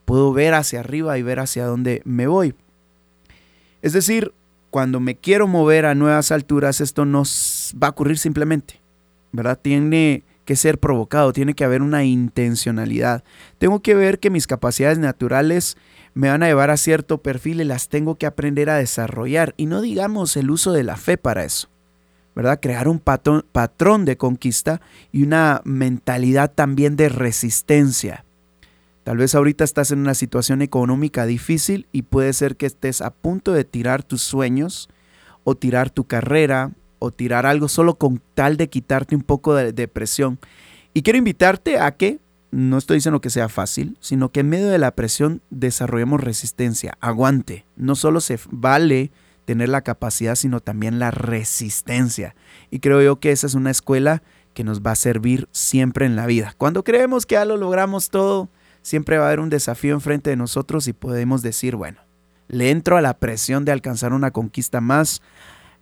Puedo 0.04 0.33
ver 0.33 0.54
hacia 0.54 0.81
arriba 0.81 1.16
y 1.19 1.23
ver 1.23 1.40
hacia 1.40 1.66
dónde 1.66 2.02
me 2.04 2.26
voy. 2.26 2.54
Es 3.81 3.93
decir, 3.95 4.33
cuando 4.71 5.00
me 5.00 5.16
quiero 5.16 5.47
mover 5.47 5.87
a 5.87 5.95
nuevas 5.95 6.33
alturas, 6.33 6.81
esto 6.81 7.04
no 7.07 7.23
va 7.83 7.88
a 7.88 7.90
ocurrir 7.90 8.19
simplemente, 8.19 8.81
¿verdad? 9.33 9.59
Tiene 9.61 10.25
que 10.45 10.57
ser 10.57 10.79
provocado, 10.79 11.33
tiene 11.33 11.55
que 11.55 11.65
haber 11.65 11.83
una 11.83 12.05
intencionalidad. 12.05 13.25
Tengo 13.59 13.81
que 13.81 13.95
ver 13.95 14.19
que 14.19 14.31
mis 14.31 14.47
capacidades 14.47 14.99
naturales 14.99 15.77
me 16.15 16.29
van 16.29 16.43
a 16.43 16.47
llevar 16.47 16.71
a 16.71 16.77
cierto 16.77 17.19
perfil 17.19 17.61
y 17.61 17.65
las 17.65 17.89
tengo 17.89 18.17
que 18.17 18.27
aprender 18.27 18.71
a 18.71 18.77
desarrollar. 18.77 19.55
Y 19.57 19.67
no 19.67 19.81
digamos 19.81 20.37
el 20.37 20.51
uso 20.51 20.73
de 20.73 20.85
la 20.85 20.97
fe 20.97 21.19
para 21.19 21.45
eso, 21.45 21.69
¿verdad? 22.35 22.61
Crear 22.61 22.89
un 22.89 23.01
patrón, 23.01 23.45
patrón 23.51 24.05
de 24.05 24.17
conquista 24.17 24.81
y 25.13 25.23
una 25.23 25.61
mentalidad 25.65 26.53
también 26.53 26.97
de 26.97 27.09
resistencia. 27.09 28.25
Tal 29.03 29.19
vez 29.19 29.35
ahorita 29.35 29.65
estás 29.65 29.91
en 29.91 29.99
una 29.99 30.15
situación 30.15 30.63
económica 30.63 31.27
difícil 31.27 31.87
y 31.93 32.03
puede 32.03 32.33
ser 32.33 32.57
que 32.57 32.65
estés 32.65 33.03
a 33.03 33.11
punto 33.11 33.53
de 33.53 33.65
tirar 33.65 34.03
tus 34.03 34.23
sueños 34.23 34.89
o 35.45 35.55
tirar 35.57 35.91
tu 35.91 36.05
carrera 36.05 36.73
o 37.04 37.11
tirar 37.11 37.46
algo 37.46 37.68
solo 37.68 37.96
con 37.96 38.20
tal 38.34 38.56
de 38.56 38.68
quitarte 38.68 39.14
un 39.14 39.23
poco 39.23 39.54
de 39.54 39.73
depresión. 39.73 40.38
Y 40.92 41.02
quiero 41.02 41.18
invitarte 41.18 41.78
a 41.78 41.96
que 41.96 42.18
no 42.50 42.78
estoy 42.78 42.99
diciendo 42.99 43.20
que 43.20 43.30
sea 43.30 43.49
fácil, 43.49 43.96
sino 44.00 44.30
que 44.30 44.40
en 44.40 44.49
medio 44.49 44.68
de 44.68 44.78
la 44.78 44.92
presión 44.92 45.42
desarrollemos 45.50 46.20
resistencia, 46.20 46.96
aguante. 47.00 47.66
No 47.76 47.96
solo 47.96 48.20
se 48.20 48.38
vale 48.50 49.11
tener 49.44 49.68
la 49.68 49.82
capacidad, 49.82 50.37
sino 50.37 50.61
también 50.61 50.99
la 50.99 51.11
resistencia. 51.11 52.34
Y 52.70 52.78
creo 52.78 53.02
yo 53.02 53.18
que 53.18 53.32
esa 53.32 53.46
es 53.46 53.54
una 53.54 53.70
escuela 53.70 54.23
que 54.54 54.64
nos 54.64 54.82
va 54.82 54.92
a 54.92 54.96
servir 54.96 55.49
siempre 55.50 56.06
en 56.06 56.16
la 56.16 56.26
vida. 56.26 56.54
Cuando 56.56 56.84
creemos 56.84 57.26
que 57.26 57.34
ya 57.34 57.44
lo 57.44 57.56
logramos 57.56 58.11
todo, 58.11 58.49
siempre 58.82 59.18
va 59.18 59.25
a 59.25 59.26
haber 59.28 59.40
un 59.40 59.50
desafío 59.50 59.94
enfrente 59.94 60.30
de 60.30 60.37
nosotros 60.37 60.87
y 60.87 60.92
podemos 60.92 61.42
decir, 61.42 61.75
bueno, 61.75 62.00
le 62.49 62.70
entro 62.70 62.96
a 62.96 63.02
la 63.02 63.18
presión 63.18 63.64
de 63.64 63.73
alcanzar 63.73 64.12
una 64.12 64.30
conquista 64.30 64.80
más, 64.80 65.23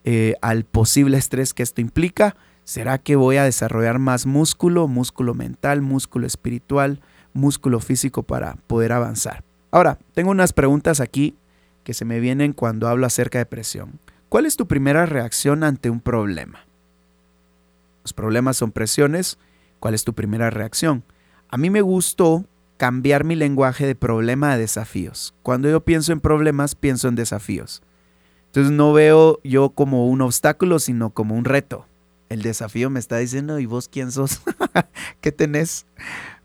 eh, 0.05 0.35
al 0.43 0.65
posible 0.65 1.19
estrés 1.19 1.55
que 1.55 1.63
esto 1.63 1.81
implica, 1.81 2.37
¿Será 2.65 2.99
que 2.99 3.17
voy 3.17 3.37
a 3.37 3.45
desarrollar 3.45 3.99
más 3.99 4.25
músculo, 4.25 4.87
músculo 4.87 5.35
mental, 5.35 5.83
músculo 5.83 6.27
espiritual, 6.27 7.01
músculo 7.33 7.81
físico 7.81 8.23
para 8.23 8.55
poder 8.67 8.93
avanzar? 8.93 9.43
Ahora, 9.73 9.99
tengo 10.15 10.31
unas 10.31 10.53
preguntas 10.53 11.01
aquí 11.01 11.35
que 11.83 11.93
se 11.93 12.05
me 12.05 12.21
vienen 12.21 12.53
cuando 12.53 12.89
hablo 12.89 13.07
acerca 13.07 13.39
de 13.39 13.47
presión. 13.47 13.99
¿Cuál 14.29 14.47
es 14.47 14.57
tu 14.57 14.69
primera 14.69 15.07
reacción 15.07 15.65
ante 15.65 15.91
un 15.91 16.01
problema? 16.01 16.61
Los 18.05 18.13
problemas 18.13 18.57
son 18.57 18.71
presiones. 18.71 19.39
¿Cuál 19.81 19.95
es 19.95 20.05
tu 20.05 20.15
primera 20.15 20.49
reacción? 20.51 21.03
A 21.49 21.57
mí 21.57 21.69
me 21.69 21.81
gustó 21.81 22.45
cambiar 22.77 23.25
mi 23.25 23.35
lenguaje 23.35 23.87
de 23.87 23.97
problema 23.97 24.53
a 24.53 24.59
desafíos. 24.59 25.35
Cuando 25.43 25.69
yo 25.69 25.81
pienso 25.81 26.13
en 26.13 26.21
problemas, 26.21 26.77
pienso 26.77 27.09
en 27.09 27.17
desafíos. 27.17 27.83
Entonces 28.53 28.73
no 28.73 28.93
veo 28.93 29.41
yo 29.45 29.71
como 29.71 30.07
un 30.09 30.21
obstáculo, 30.21 30.79
sino 30.79 31.11
como 31.11 31.35
un 31.35 31.45
reto 31.45 31.87
el 32.33 32.41
desafío 32.41 32.89
me 32.89 32.99
está 32.99 33.19
diciendo, 33.19 33.59
¿y 33.59 33.67
vos 33.67 33.89
quién 33.89 34.11
sos? 34.11 34.41
¿Qué 35.21 35.33
tenés? 35.33 35.85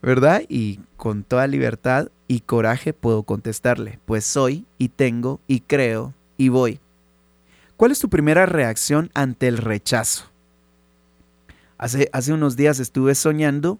¿Verdad? 0.01 0.41
Y 0.49 0.81
con 0.97 1.23
toda 1.23 1.47
libertad 1.47 2.09
y 2.27 2.41
coraje 2.41 2.91
puedo 2.91 3.23
contestarle, 3.23 3.99
pues 4.05 4.25
soy 4.25 4.65
y 4.77 4.89
tengo 4.89 5.39
y 5.47 5.61
creo 5.61 6.13
y 6.35 6.49
voy. 6.49 6.81
¿Cuál 7.77 7.91
es 7.93 7.99
tu 7.99 8.09
primera 8.09 8.45
reacción 8.45 9.11
ante 9.13 9.47
el 9.47 9.57
rechazo? 9.57 10.25
Hace, 11.77 12.09
hace 12.11 12.33
unos 12.33 12.57
días 12.57 12.79
estuve 12.79 13.15
soñando, 13.15 13.79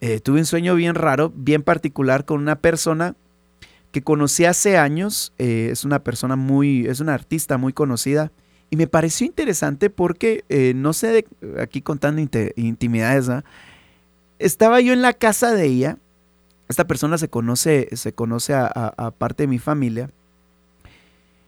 eh, 0.00 0.18
tuve 0.18 0.40
un 0.40 0.46
sueño 0.46 0.74
bien 0.74 0.96
raro, 0.96 1.32
bien 1.34 1.62
particular 1.62 2.24
con 2.24 2.40
una 2.40 2.56
persona 2.56 3.14
que 3.96 4.02
conocí 4.02 4.44
hace 4.44 4.76
años, 4.76 5.32
eh, 5.38 5.70
es 5.72 5.86
una 5.86 6.00
persona 6.00 6.36
muy, 6.36 6.86
es 6.86 7.00
una 7.00 7.14
artista 7.14 7.56
muy 7.56 7.72
conocida, 7.72 8.30
y 8.68 8.76
me 8.76 8.88
pareció 8.88 9.26
interesante 9.26 9.88
porque, 9.88 10.44
eh, 10.50 10.74
no 10.76 10.92
sé, 10.92 11.24
aquí 11.58 11.80
contando 11.80 12.20
intimidades, 12.56 13.30
estaba 14.38 14.82
yo 14.82 14.92
en 14.92 15.00
la 15.00 15.14
casa 15.14 15.52
de 15.52 15.64
ella. 15.64 15.96
Esta 16.68 16.86
persona 16.86 17.16
se 17.16 17.30
conoce, 17.30 17.88
se 17.96 18.12
conoce 18.12 18.52
a, 18.52 19.14
parte 19.16 19.44
de 19.44 19.46
mi 19.46 19.58
familia. 19.58 20.10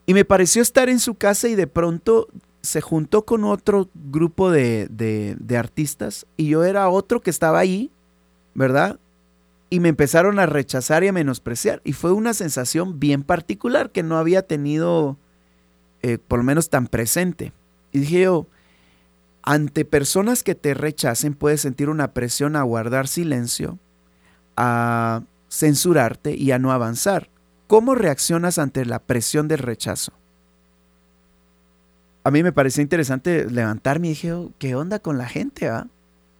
Y 0.06 0.14
me 0.14 0.24
pareció 0.24 0.62
estar 0.62 0.88
en 0.88 1.00
su 1.00 1.16
casa 1.16 1.48
y 1.48 1.54
de 1.54 1.66
pronto 1.66 2.28
se 2.62 2.80
juntó 2.80 3.26
con 3.26 3.44
otro 3.44 3.90
grupo 3.92 4.50
de, 4.50 4.88
de, 4.88 5.56
artistas 5.58 6.24
y 6.38 6.48
yo 6.48 6.64
era 6.64 6.88
otro 6.88 7.20
que 7.20 7.28
estaba 7.28 7.58
ahí, 7.58 7.90
¿verdad? 8.54 8.98
Y 9.70 9.80
me 9.80 9.90
empezaron 9.90 10.38
a 10.38 10.46
rechazar 10.46 11.04
y 11.04 11.08
a 11.08 11.12
menospreciar. 11.12 11.80
Y 11.84 11.92
fue 11.92 12.12
una 12.12 12.32
sensación 12.32 12.98
bien 12.98 13.22
particular 13.22 13.90
que 13.90 14.02
no 14.02 14.16
había 14.16 14.42
tenido 14.42 15.18
eh, 16.02 16.18
por 16.18 16.38
lo 16.38 16.44
menos 16.44 16.70
tan 16.70 16.86
presente. 16.86 17.52
Y 17.92 18.00
dije 18.00 18.22
yo, 18.22 18.46
ante 19.42 19.84
personas 19.84 20.42
que 20.42 20.54
te 20.54 20.74
rechacen 20.74 21.34
puedes 21.34 21.60
sentir 21.60 21.88
una 21.88 22.12
presión 22.12 22.56
a 22.56 22.62
guardar 22.62 23.08
silencio, 23.08 23.78
a 24.56 25.22
censurarte 25.50 26.34
y 26.34 26.52
a 26.52 26.58
no 26.58 26.72
avanzar. 26.72 27.30
¿Cómo 27.66 27.94
reaccionas 27.94 28.58
ante 28.58 28.84
la 28.84 28.98
presión 28.98 29.48
del 29.48 29.58
rechazo? 29.58 30.12
A 32.24 32.30
mí 32.30 32.42
me 32.42 32.52
pareció 32.52 32.82
interesante 32.82 33.50
levantarme 33.50 34.08
y 34.08 34.10
dije, 34.10 34.32
oh, 34.32 34.52
¿qué 34.58 34.74
onda 34.74 34.98
con 34.98 35.18
la 35.18 35.26
gente? 35.26 35.68
Ah? 35.68 35.86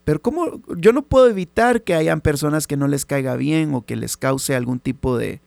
Pero 0.09 0.23
¿cómo? 0.23 0.59
Yo 0.75 0.91
no 0.91 1.03
puedo 1.03 1.29
evitar 1.29 1.83
que 1.83 1.93
hayan 1.93 2.19
personas 2.19 2.65
que 2.65 2.75
no 2.75 2.87
les 2.87 3.05
caiga 3.05 3.35
bien 3.35 3.75
o 3.75 3.85
que 3.85 3.95
les 3.95 4.17
cause 4.17 4.55
algún 4.55 4.79
tipo 4.79 5.19
de, 5.19 5.39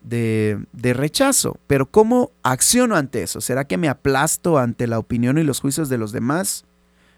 de, 0.00 0.94
rechazo. 0.94 1.58
Pero 1.66 1.84
¿cómo 1.84 2.32
acciono 2.42 2.96
ante 2.96 3.22
eso? 3.22 3.42
¿Será 3.42 3.66
que 3.66 3.76
me 3.76 3.90
aplasto 3.90 4.56
ante 4.56 4.86
la 4.86 4.98
opinión 4.98 5.36
y 5.36 5.42
los 5.42 5.60
juicios 5.60 5.90
de 5.90 5.98
los 5.98 6.12
demás? 6.12 6.64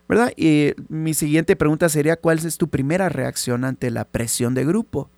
¿Verdad? 0.09 0.33
Y 0.37 0.73
mi 0.89 1.15
siguiente 1.15 1.55
pregunta 1.55 1.89
sería, 1.89 2.17
¿cuál 2.17 2.39
es 2.39 2.59
tu 2.59 2.67
primera 2.67 3.09
reacción 3.09 3.65
ante 3.65 3.93
la 3.93 4.05
presión 4.05 4.55
de 4.55 4.65
grupo? 4.65 5.09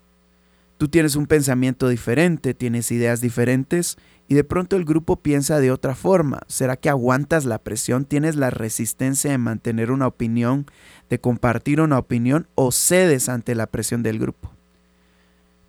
Tú 0.77 0.87
tienes 0.87 1.15
un 1.15 1.25
pensamiento 1.25 1.87
diferente, 1.87 2.53
tienes 2.53 2.91
ideas 2.91 3.21
diferentes 3.21 3.97
y 4.27 4.35
de 4.35 4.43
pronto 4.43 4.75
el 4.75 4.85
grupo 4.85 5.17
piensa 5.17 5.59
de 5.59 5.71
otra 5.71 5.95
forma. 5.95 6.41
¿Será 6.47 6.75
que 6.77 6.89
aguantas 6.89 7.45
la 7.45 7.59
presión? 7.59 8.05
¿Tienes 8.05 8.35
la 8.35 8.49
resistencia 8.49 9.31
de 9.31 9.37
mantener 9.37 9.91
una 9.91 10.07
opinión, 10.07 10.65
de 11.09 11.19
compartir 11.19 11.81
una 11.81 11.99
opinión 11.99 12.47
o 12.55 12.71
cedes 12.71 13.29
ante 13.29 13.55
la 13.55 13.67
presión 13.67 14.03
del 14.03 14.19
grupo? 14.19 14.51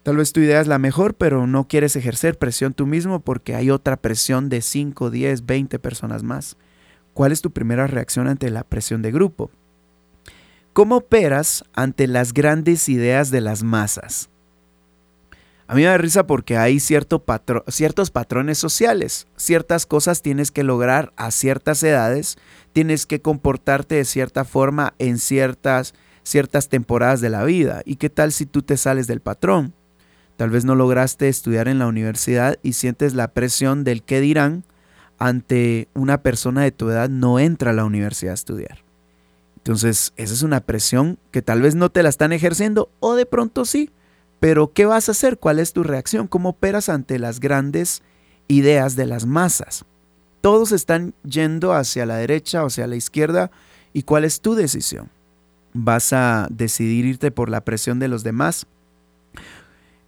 Tal 0.03 0.17
vez 0.17 0.33
tu 0.33 0.39
idea 0.39 0.61
es 0.61 0.69
la 0.69 0.79
mejor, 0.79 1.15
pero 1.15 1.49
no 1.49 1.67
quieres 1.67 1.97
ejercer 1.97 2.39
presión 2.39 2.75
tú 2.75 2.87
mismo 2.87 3.21
porque 3.21 3.57
hay 3.57 3.71
otra 3.71 3.97
presión 3.97 4.49
de 4.49 4.63
5, 4.63 5.11
10, 5.11 5.47
20 5.47 5.79
personas 5.81 6.23
más. 6.23 6.57
¿Cuál 7.13 7.33
es 7.33 7.41
tu 7.41 7.51
primera 7.51 7.89
reacción 7.89 8.29
ante 8.29 8.49
la 8.51 8.63
presión 8.63 9.03
de 9.03 9.11
grupo? 9.11 9.51
¿Cómo 10.73 10.99
operas 10.99 11.65
ante 11.75 12.07
las 12.07 12.35
grandes 12.35 12.89
ideas 12.89 13.31
de 13.31 13.41
las 13.41 13.63
masas? 13.63 14.31
A 15.69 15.75
mí 15.75 15.83
me 15.83 15.89
da 15.89 15.99
risa 15.99 16.27
porque 16.27 16.57
hay 16.57 16.79
cierto 16.79 17.25
ciertos 17.69 18.11
patrones 18.11 18.59
sociales. 18.59 19.27
Ciertas 19.37 19.85
cosas 19.85 20.23
tienes 20.23 20.53
que 20.53 20.63
lograr 20.63 21.13
a 21.17 21.31
ciertas 21.33 21.83
edades, 21.83 22.39
tienes 22.73 23.05
que 23.07 23.21
comportarte 23.21 23.97
de 23.97 24.05
cierta 24.05 24.45
forma 24.45 24.95
en 24.99 25.19
ciertas, 25.19 25.95
ciertas 26.23 26.69
temporadas 26.69 27.21
de 27.21 27.31
la 27.31 27.43
vida. 27.45 27.83
¿Y 27.85 27.97
qué 27.97 28.11
tal 28.11 28.31
si 28.33 28.47
tú 28.47 28.63
te 28.63 28.77
sales 28.77 29.09
del 29.09 29.21
patrón? 29.21 29.75
Tal 30.37 30.51
vez 30.51 30.65
no 30.65 30.75
lograste 30.75 31.29
estudiar 31.29 31.67
en 31.67 31.79
la 31.79 31.87
universidad 31.87 32.59
y 32.63 32.75
sientes 32.75 33.15
la 33.15 33.29
presión 33.29 33.83
del 33.83 34.03
qué 34.03 34.21
dirán 34.21 34.65
ante 35.19 35.89
una 35.95 36.23
persona 36.23 36.63
de 36.63 36.73
tu 36.73 36.91
edad 36.91 37.09
no 37.09 37.39
entra 37.39 37.71
a 37.71 37.75
la 37.75 37.85
universidad 37.85 38.33
a 38.33 38.35
estudiar. 38.35 38.85
Entonces, 39.57 40.13
esa 40.17 40.35
es 40.35 40.43
una 40.43 40.61
presión 40.61 41.19
que 41.33 41.43
tal 41.43 41.63
vez 41.63 41.75
no 41.75 41.91
te 41.91 42.03
la 42.05 42.09
están 42.09 42.33
ejerciendo 42.33 42.91
o 43.01 43.17
de 43.17 43.27
pronto 43.27 43.65
sí. 43.65 43.91
Pero, 44.41 44.73
¿qué 44.73 44.87
vas 44.87 45.09
a 45.09 45.13
hacer? 45.13 45.39
¿Cuál 45.39 45.59
es 45.59 45.73
tu 45.73 45.83
reacción? 45.83 46.27
¿Cómo 46.27 46.51
operas 46.51 46.89
ante 46.89 47.19
las 47.19 47.41
grandes 47.41 48.03
ideas 48.49 48.97
de 48.97 49.07
las 49.07 49.27
masas? 49.27 49.85
Todos 50.41 50.73
están 50.73 51.15
yendo 51.25 51.73
hacia 51.73 52.07
la 52.07 52.17
derecha 52.17 52.63
o 52.63 52.67
hacia 52.67 52.87
la 52.87 52.97
izquierda. 52.97 53.51
¿Y 53.93 54.03
cuál 54.03 54.25
es 54.25 54.41
tu 54.41 54.55
decisión? 54.55 55.11
¿Vas 55.73 56.13
a 56.13 56.49
decidir 56.51 57.05
irte 57.07 57.31
por 57.31 57.49
la 57.49 57.63
presión 57.63 57.99
de 57.99 58.09
los 58.09 58.23
demás? 58.23 58.67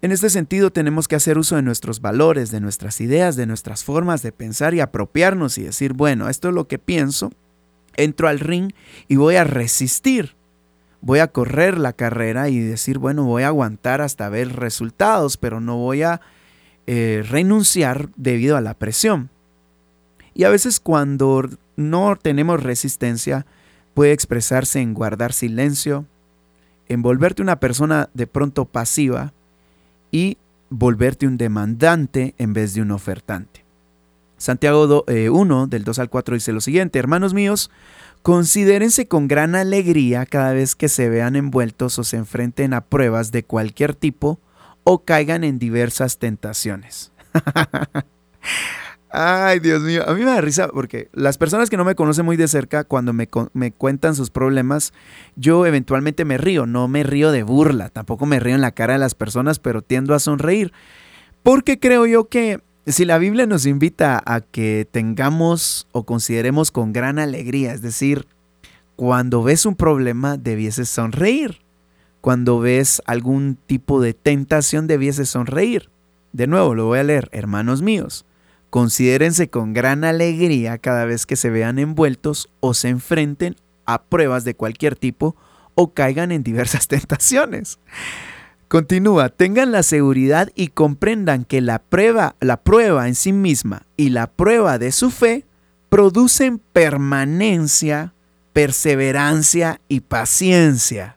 En 0.00 0.12
este 0.12 0.30
sentido 0.30 0.70
tenemos 0.70 1.08
que 1.08 1.16
hacer 1.16 1.38
uso 1.38 1.56
de 1.56 1.62
nuestros 1.62 2.00
valores, 2.00 2.52
de 2.52 2.60
nuestras 2.60 3.00
ideas, 3.00 3.34
de 3.34 3.46
nuestras 3.46 3.82
formas 3.82 4.22
de 4.22 4.30
pensar 4.30 4.72
y 4.72 4.80
apropiarnos 4.80 5.58
y 5.58 5.64
decir, 5.64 5.92
bueno, 5.92 6.28
esto 6.28 6.48
es 6.50 6.54
lo 6.54 6.68
que 6.68 6.78
pienso, 6.78 7.32
entro 7.96 8.28
al 8.28 8.38
ring 8.38 8.70
y 9.08 9.16
voy 9.16 9.34
a 9.34 9.42
resistir, 9.42 10.36
voy 11.00 11.20
a 11.20 11.28
correr 11.28 11.78
la 11.78 11.92
carrera 11.92 12.48
y 12.48 12.58
decir, 12.58 12.98
bueno, 12.98 13.24
voy 13.24 13.42
a 13.42 13.48
aguantar 13.48 14.00
hasta 14.00 14.28
ver 14.28 14.56
resultados, 14.56 15.36
pero 15.36 15.60
no 15.60 15.76
voy 15.76 16.02
a 16.02 16.20
eh, 16.86 17.24
renunciar 17.28 18.10
debido 18.16 18.56
a 18.56 18.60
la 18.60 18.74
presión. 18.74 19.30
Y 20.34 20.44
a 20.44 20.50
veces 20.50 20.80
cuando 20.80 21.48
no 21.76 22.16
tenemos 22.16 22.62
resistencia, 22.62 23.46
puede 23.94 24.12
expresarse 24.12 24.80
en 24.80 24.94
guardar 24.94 25.32
silencio, 25.32 26.06
en 26.88 27.02
volverte 27.02 27.42
una 27.42 27.60
persona 27.60 28.08
de 28.14 28.26
pronto 28.26 28.64
pasiva, 28.64 29.32
y 30.10 30.38
volverte 30.70 31.26
un 31.26 31.36
demandante 31.36 32.34
en 32.38 32.52
vez 32.52 32.74
de 32.74 32.82
un 32.82 32.90
ofertante. 32.90 33.64
Santiago 34.36 35.04
1 35.06 35.64
eh, 35.64 35.66
del 35.68 35.84
2 35.84 35.98
al 35.98 36.10
4 36.10 36.34
dice 36.34 36.52
lo 36.52 36.60
siguiente, 36.60 36.98
hermanos 36.98 37.34
míos, 37.34 37.70
considérense 38.22 39.08
con 39.08 39.28
gran 39.28 39.54
alegría 39.54 40.26
cada 40.26 40.52
vez 40.52 40.74
que 40.74 40.88
se 40.88 41.08
vean 41.08 41.36
envueltos 41.36 41.98
o 41.98 42.04
se 42.04 42.16
enfrenten 42.16 42.74
a 42.74 42.82
pruebas 42.82 43.32
de 43.32 43.44
cualquier 43.44 43.94
tipo 43.94 44.40
o 44.84 45.04
caigan 45.04 45.44
en 45.44 45.58
diversas 45.58 46.18
tentaciones. 46.18 47.12
Ay, 49.10 49.60
Dios 49.60 49.82
mío, 49.82 50.02
a 50.06 50.12
mí 50.12 50.20
me 50.20 50.30
da 50.30 50.40
risa 50.40 50.68
porque 50.68 51.08
las 51.12 51.38
personas 51.38 51.70
que 51.70 51.78
no 51.78 51.84
me 51.84 51.94
conocen 51.94 52.26
muy 52.26 52.36
de 52.36 52.46
cerca, 52.46 52.84
cuando 52.84 53.14
me, 53.14 53.28
me, 53.54 53.72
cuentan 53.72 54.14
sus 54.14 54.30
problemas, 54.30 54.92
yo 55.34 55.64
eventualmente 55.64 56.26
me 56.26 56.36
río, 56.36 56.66
no 56.66 56.88
me 56.88 57.02
río 57.04 57.32
de 57.32 57.42
burla, 57.42 57.88
tampoco 57.88 58.26
me 58.26 58.38
río 58.38 58.54
en 58.54 58.60
la 58.60 58.72
cara 58.72 58.94
de 58.94 58.98
las 58.98 59.14
personas, 59.14 59.58
pero 59.58 59.80
tiendo 59.80 60.14
a 60.14 60.18
sonreír. 60.18 60.72
Porque 61.42 61.78
creo 61.78 62.04
yo 62.04 62.28
que 62.28 62.60
si 62.88 63.04
la 63.04 63.18
Biblia 63.18 63.46
nos 63.46 63.66
invita 63.66 64.22
a 64.24 64.40
que 64.40 64.86
tengamos 64.90 65.86
o 65.92 66.04
consideremos 66.04 66.70
con 66.70 66.92
gran 66.92 67.18
alegría, 67.18 67.72
es 67.72 67.82
decir, 67.82 68.26
cuando 68.96 69.42
ves 69.42 69.66
un 69.66 69.76
problema 69.76 70.36
debieses 70.36 70.88
sonreír. 70.88 71.60
Cuando 72.20 72.58
ves 72.58 73.00
algún 73.06 73.56
tipo 73.66 74.00
de 74.00 74.12
tentación 74.12 74.86
debieses 74.86 75.28
sonreír. 75.28 75.88
De 76.32 76.46
nuevo, 76.46 76.74
lo 76.74 76.86
voy 76.86 76.98
a 76.98 77.04
leer, 77.04 77.28
hermanos 77.32 77.80
míos. 77.80 78.26
Considérense 78.70 79.48
con 79.48 79.72
gran 79.72 80.04
alegría 80.04 80.78
cada 80.78 81.04
vez 81.04 81.26
que 81.26 81.36
se 81.36 81.48
vean 81.48 81.78
envueltos 81.78 82.50
o 82.60 82.74
se 82.74 82.88
enfrenten 82.88 83.56
a 83.86 84.02
pruebas 84.02 84.44
de 84.44 84.54
cualquier 84.54 84.96
tipo 84.96 85.36
o 85.74 85.94
caigan 85.94 86.32
en 86.32 86.42
diversas 86.42 86.88
tentaciones. 86.88 87.78
Continúa, 88.68 89.30
tengan 89.30 89.72
la 89.72 89.82
seguridad 89.82 90.50
y 90.54 90.68
comprendan 90.68 91.46
que 91.46 91.62
la 91.62 91.78
prueba, 91.78 92.36
la 92.40 92.58
prueba 92.58 93.08
en 93.08 93.14
sí 93.14 93.32
misma 93.32 93.86
y 93.96 94.10
la 94.10 94.26
prueba 94.26 94.78
de 94.78 94.92
su 94.92 95.10
fe 95.10 95.46
producen 95.88 96.60
permanencia, 96.74 98.12
perseverancia 98.52 99.80
y 99.88 100.00
paciencia. 100.00 101.16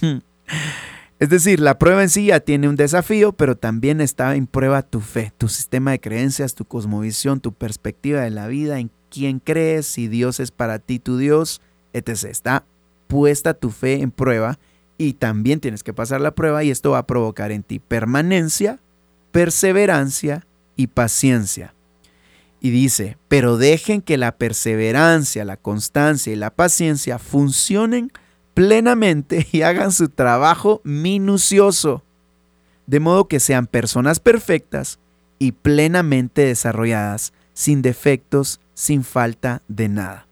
Es 1.20 1.28
decir, 1.28 1.60
la 1.60 1.78
prueba 1.78 2.02
en 2.02 2.08
sí 2.08 2.26
ya 2.26 2.40
tiene 2.40 2.66
un 2.66 2.76
desafío, 2.76 3.32
pero 3.32 3.54
también 3.54 4.00
está 4.00 4.34
en 4.36 4.46
prueba 4.46 4.80
tu 4.80 5.00
fe, 5.00 5.34
tu 5.36 5.48
sistema 5.48 5.90
de 5.90 6.00
creencias, 6.00 6.54
tu 6.54 6.64
cosmovisión, 6.64 7.40
tu 7.40 7.52
perspectiva 7.52 8.22
de 8.22 8.30
la 8.30 8.46
vida, 8.46 8.78
en 8.78 8.90
quién 9.10 9.38
crees, 9.38 9.84
si 9.84 10.08
Dios 10.08 10.40
es 10.40 10.50
para 10.50 10.78
ti 10.78 10.98
tu 10.98 11.18
Dios, 11.18 11.60
etc. 11.92 12.24
Está 12.24 12.64
puesta 13.06 13.52
tu 13.52 13.68
fe 13.68 14.00
en 14.00 14.10
prueba 14.10 14.58
y 15.00 15.14
también 15.14 15.60
tienes 15.60 15.82
que 15.82 15.94
pasar 15.94 16.20
la 16.20 16.34
prueba 16.34 16.62
y 16.62 16.70
esto 16.70 16.90
va 16.90 16.98
a 16.98 17.06
provocar 17.06 17.52
en 17.52 17.62
ti 17.62 17.78
permanencia, 17.78 18.80
perseverancia 19.32 20.46
y 20.76 20.88
paciencia. 20.88 21.72
Y 22.60 22.68
dice, 22.68 23.16
pero 23.26 23.56
dejen 23.56 24.02
que 24.02 24.18
la 24.18 24.36
perseverancia, 24.36 25.46
la 25.46 25.56
constancia 25.56 26.34
y 26.34 26.36
la 26.36 26.50
paciencia 26.50 27.18
funcionen 27.18 28.12
plenamente 28.52 29.46
y 29.52 29.62
hagan 29.62 29.90
su 29.90 30.10
trabajo 30.10 30.82
minucioso, 30.84 32.02
de 32.86 33.00
modo 33.00 33.26
que 33.26 33.40
sean 33.40 33.66
personas 33.66 34.20
perfectas 34.20 34.98
y 35.38 35.52
plenamente 35.52 36.44
desarrolladas, 36.44 37.32
sin 37.54 37.80
defectos, 37.80 38.60
sin 38.74 39.02
falta 39.02 39.62
de 39.66 39.88
nada. 39.88 40.26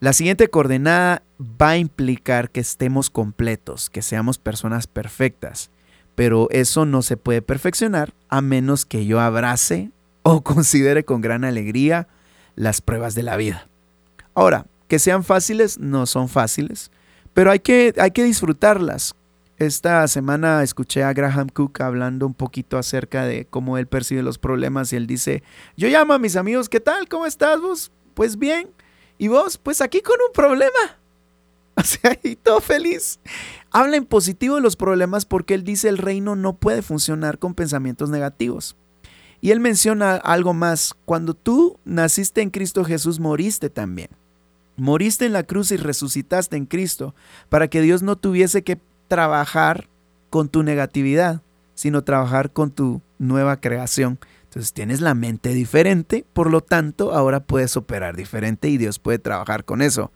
La 0.00 0.14
siguiente 0.14 0.48
coordenada 0.48 1.22
va 1.40 1.70
a 1.70 1.78
implicar 1.78 2.50
que 2.50 2.60
estemos 2.60 3.10
completos, 3.10 3.90
que 3.90 4.02
seamos 4.02 4.38
personas 4.38 4.86
perfectas, 4.86 5.70
pero 6.14 6.48
eso 6.50 6.86
no 6.86 7.02
se 7.02 7.16
puede 7.16 7.42
perfeccionar 7.42 8.14
a 8.28 8.40
menos 8.40 8.84
que 8.84 9.06
yo 9.06 9.20
abrace 9.20 9.90
o 10.22 10.40
considere 10.44 11.04
con 11.04 11.20
gran 11.20 11.44
alegría 11.44 12.08
las 12.56 12.80
pruebas 12.80 13.14
de 13.14 13.22
la 13.22 13.36
vida. 13.36 13.68
Ahora, 14.34 14.66
que 14.88 14.98
sean 14.98 15.24
fáciles, 15.24 15.78
no 15.78 16.06
son 16.06 16.28
fáciles, 16.28 16.90
pero 17.32 17.50
hay 17.50 17.60
que, 17.60 17.94
hay 17.98 18.10
que 18.10 18.24
disfrutarlas. 18.24 19.14
Esta 19.56 20.06
semana 20.08 20.62
escuché 20.62 21.04
a 21.04 21.12
Graham 21.12 21.48
Cook 21.48 21.80
hablando 21.80 22.26
un 22.26 22.34
poquito 22.34 22.76
acerca 22.76 23.24
de 23.24 23.44
cómo 23.46 23.78
él 23.78 23.86
percibe 23.86 24.22
los 24.22 24.38
problemas 24.38 24.92
y 24.92 24.96
él 24.96 25.06
dice, 25.06 25.42
yo 25.76 25.88
llamo 25.88 26.12
a 26.12 26.18
mis 26.18 26.36
amigos, 26.36 26.68
¿qué 26.68 26.80
tal? 26.80 27.08
¿Cómo 27.08 27.24
estás 27.26 27.60
vos? 27.60 27.92
Pues 28.14 28.36
bien. 28.36 28.70
¿Y 29.16 29.28
vos? 29.28 29.58
Pues 29.58 29.80
aquí 29.80 30.00
con 30.00 30.16
un 30.26 30.32
problema. 30.32 30.98
O 31.76 31.82
sea, 31.82 32.16
y 32.22 32.36
todo 32.36 32.60
feliz. 32.60 33.18
Habla 33.70 33.96
en 33.96 34.04
positivo 34.04 34.54
de 34.56 34.60
los 34.60 34.76
problemas 34.76 35.24
porque 35.24 35.54
él 35.54 35.64
dice 35.64 35.88
el 35.88 35.98
reino 35.98 36.36
no 36.36 36.56
puede 36.56 36.82
funcionar 36.82 37.38
con 37.38 37.54
pensamientos 37.54 38.10
negativos. 38.10 38.76
Y 39.40 39.50
él 39.50 39.60
menciona 39.60 40.14
algo 40.14 40.54
más. 40.54 40.94
Cuando 41.04 41.34
tú 41.34 41.78
naciste 41.84 42.40
en 42.42 42.50
Cristo 42.50 42.84
Jesús, 42.84 43.20
moriste 43.20 43.70
también. 43.70 44.08
Moriste 44.76 45.26
en 45.26 45.32
la 45.32 45.42
cruz 45.42 45.70
y 45.70 45.76
resucitaste 45.76 46.56
en 46.56 46.66
Cristo 46.66 47.14
para 47.48 47.68
que 47.68 47.82
Dios 47.82 48.02
no 48.02 48.16
tuviese 48.16 48.62
que 48.62 48.80
trabajar 49.08 49.88
con 50.30 50.48
tu 50.48 50.62
negatividad, 50.62 51.42
sino 51.74 52.02
trabajar 52.02 52.52
con 52.52 52.70
tu 52.70 53.02
nueva 53.18 53.60
creación. 53.60 54.18
Entonces 54.44 54.72
tienes 54.72 55.00
la 55.00 55.14
mente 55.14 55.50
diferente, 55.50 56.24
por 56.32 56.50
lo 56.50 56.60
tanto 56.60 57.12
ahora 57.12 57.40
puedes 57.40 57.76
operar 57.76 58.16
diferente 58.16 58.68
y 58.68 58.78
Dios 58.78 58.98
puede 58.98 59.18
trabajar 59.18 59.64
con 59.64 59.82
eso. 59.82 60.10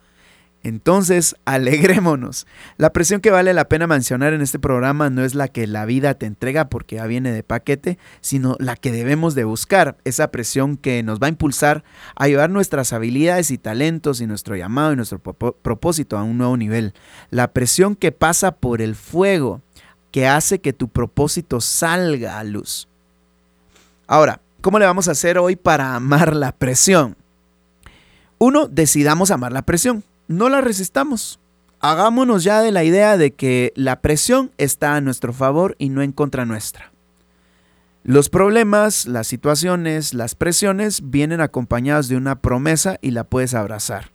Entonces, 0.62 1.36
alegrémonos. 1.44 2.46
La 2.76 2.92
presión 2.92 3.20
que 3.20 3.30
vale 3.30 3.54
la 3.54 3.68
pena 3.68 3.86
mencionar 3.86 4.32
en 4.32 4.40
este 4.40 4.58
programa 4.58 5.10
no 5.10 5.24
es 5.24 5.34
la 5.34 5.48
que 5.48 5.66
la 5.66 5.84
vida 5.84 6.14
te 6.14 6.26
entrega 6.26 6.68
porque 6.68 6.96
ya 6.96 7.06
viene 7.06 7.32
de 7.32 7.42
paquete, 7.42 7.98
sino 8.20 8.56
la 8.58 8.76
que 8.76 8.92
debemos 8.92 9.34
de 9.34 9.44
buscar, 9.44 9.96
esa 10.04 10.30
presión 10.30 10.76
que 10.76 11.02
nos 11.02 11.20
va 11.20 11.26
a 11.26 11.30
impulsar 11.30 11.84
a 12.16 12.28
llevar 12.28 12.50
nuestras 12.50 12.92
habilidades 12.92 13.50
y 13.50 13.58
talentos 13.58 14.20
y 14.20 14.26
nuestro 14.26 14.56
llamado 14.56 14.92
y 14.92 14.96
nuestro 14.96 15.20
propósito 15.20 16.18
a 16.18 16.22
un 16.22 16.38
nuevo 16.38 16.56
nivel. 16.56 16.94
La 17.30 17.52
presión 17.52 17.94
que 17.94 18.12
pasa 18.12 18.52
por 18.52 18.82
el 18.82 18.94
fuego, 18.94 19.60
que 20.10 20.26
hace 20.26 20.60
que 20.60 20.72
tu 20.72 20.88
propósito 20.88 21.60
salga 21.60 22.38
a 22.38 22.44
luz. 22.44 22.88
Ahora, 24.06 24.40
¿cómo 24.60 24.78
le 24.78 24.86
vamos 24.86 25.08
a 25.08 25.12
hacer 25.12 25.38
hoy 25.38 25.54
para 25.54 25.94
amar 25.94 26.34
la 26.34 26.52
presión? 26.52 27.16
Uno, 28.38 28.68
decidamos 28.68 29.30
amar 29.30 29.52
la 29.52 29.62
presión 29.62 30.04
no 30.28 30.48
la 30.48 30.60
resistamos. 30.60 31.40
Hagámonos 31.80 32.44
ya 32.44 32.60
de 32.60 32.72
la 32.72 32.84
idea 32.84 33.16
de 33.16 33.32
que 33.32 33.72
la 33.74 34.00
presión 34.00 34.52
está 34.58 34.94
a 34.94 35.00
nuestro 35.00 35.32
favor 35.32 35.74
y 35.78 35.88
no 35.88 36.02
en 36.02 36.12
contra 36.12 36.44
nuestra. 36.44 36.92
Los 38.04 38.28
problemas, 38.30 39.06
las 39.06 39.26
situaciones, 39.26 40.14
las 40.14 40.34
presiones 40.34 41.10
vienen 41.10 41.40
acompañados 41.40 42.08
de 42.08 42.16
una 42.16 42.40
promesa 42.40 42.98
y 43.02 43.10
la 43.10 43.24
puedes 43.24 43.54
abrazar. 43.54 44.10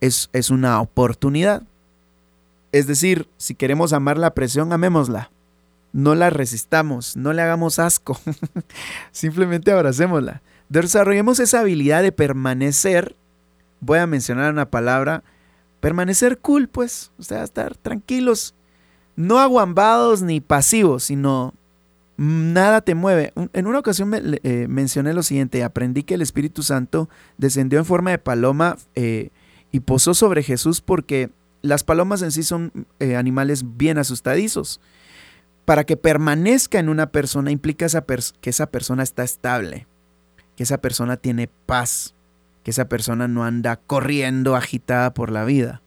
Es, 0.00 0.28
es 0.32 0.50
una 0.50 0.80
oportunidad. 0.80 1.62
Es 2.72 2.86
decir, 2.86 3.28
si 3.36 3.54
queremos 3.54 3.92
amar 3.92 4.18
la 4.18 4.34
presión, 4.34 4.72
amémosla. 4.72 5.30
No 5.92 6.14
la 6.14 6.30
resistamos, 6.30 7.16
no 7.16 7.32
le 7.32 7.42
hagamos 7.42 7.78
asco. 7.78 8.18
Simplemente 9.12 9.72
abracémosla. 9.72 10.42
Desarrollemos 10.68 11.38
esa 11.38 11.60
habilidad 11.60 12.02
de 12.02 12.12
permanecer. 12.12 13.14
Voy 13.80 13.98
a 13.98 14.06
mencionar 14.06 14.52
una 14.52 14.70
palabra 14.70 15.22
permanecer 15.84 16.38
cool, 16.38 16.66
pues, 16.66 17.12
o 17.18 17.22
sea, 17.22 17.44
estar 17.44 17.76
tranquilos, 17.76 18.54
no 19.16 19.38
aguambados 19.38 20.22
ni 20.22 20.40
pasivos, 20.40 21.04
sino 21.04 21.52
nada 22.16 22.80
te 22.80 22.94
mueve. 22.94 23.34
En 23.52 23.66
una 23.66 23.80
ocasión 23.80 24.10
eh, 24.14 24.66
mencioné 24.66 25.12
lo 25.12 25.22
siguiente, 25.22 25.62
aprendí 25.62 26.02
que 26.02 26.14
el 26.14 26.22
Espíritu 26.22 26.62
Santo 26.62 27.10
descendió 27.36 27.78
en 27.78 27.84
forma 27.84 28.12
de 28.12 28.18
paloma 28.18 28.78
eh, 28.94 29.28
y 29.72 29.80
posó 29.80 30.14
sobre 30.14 30.42
Jesús 30.42 30.80
porque 30.80 31.28
las 31.60 31.84
palomas 31.84 32.22
en 32.22 32.32
sí 32.32 32.44
son 32.44 32.86
eh, 32.98 33.16
animales 33.16 33.76
bien 33.76 33.98
asustadizos. 33.98 34.80
Para 35.66 35.84
que 35.84 35.98
permanezca 35.98 36.78
en 36.78 36.88
una 36.88 37.10
persona 37.10 37.50
implica 37.50 37.88
que 38.40 38.50
esa 38.50 38.66
persona 38.70 39.02
está 39.02 39.22
estable, 39.22 39.86
que 40.56 40.62
esa 40.62 40.78
persona 40.78 41.18
tiene 41.18 41.50
paz, 41.66 42.14
que 42.64 42.72
esa 42.72 42.88
persona 42.88 43.28
no 43.28 43.44
anda 43.44 43.76
corriendo 43.76 44.56
agitada 44.56 45.14
por 45.14 45.30
la 45.30 45.44
vida. 45.44 45.82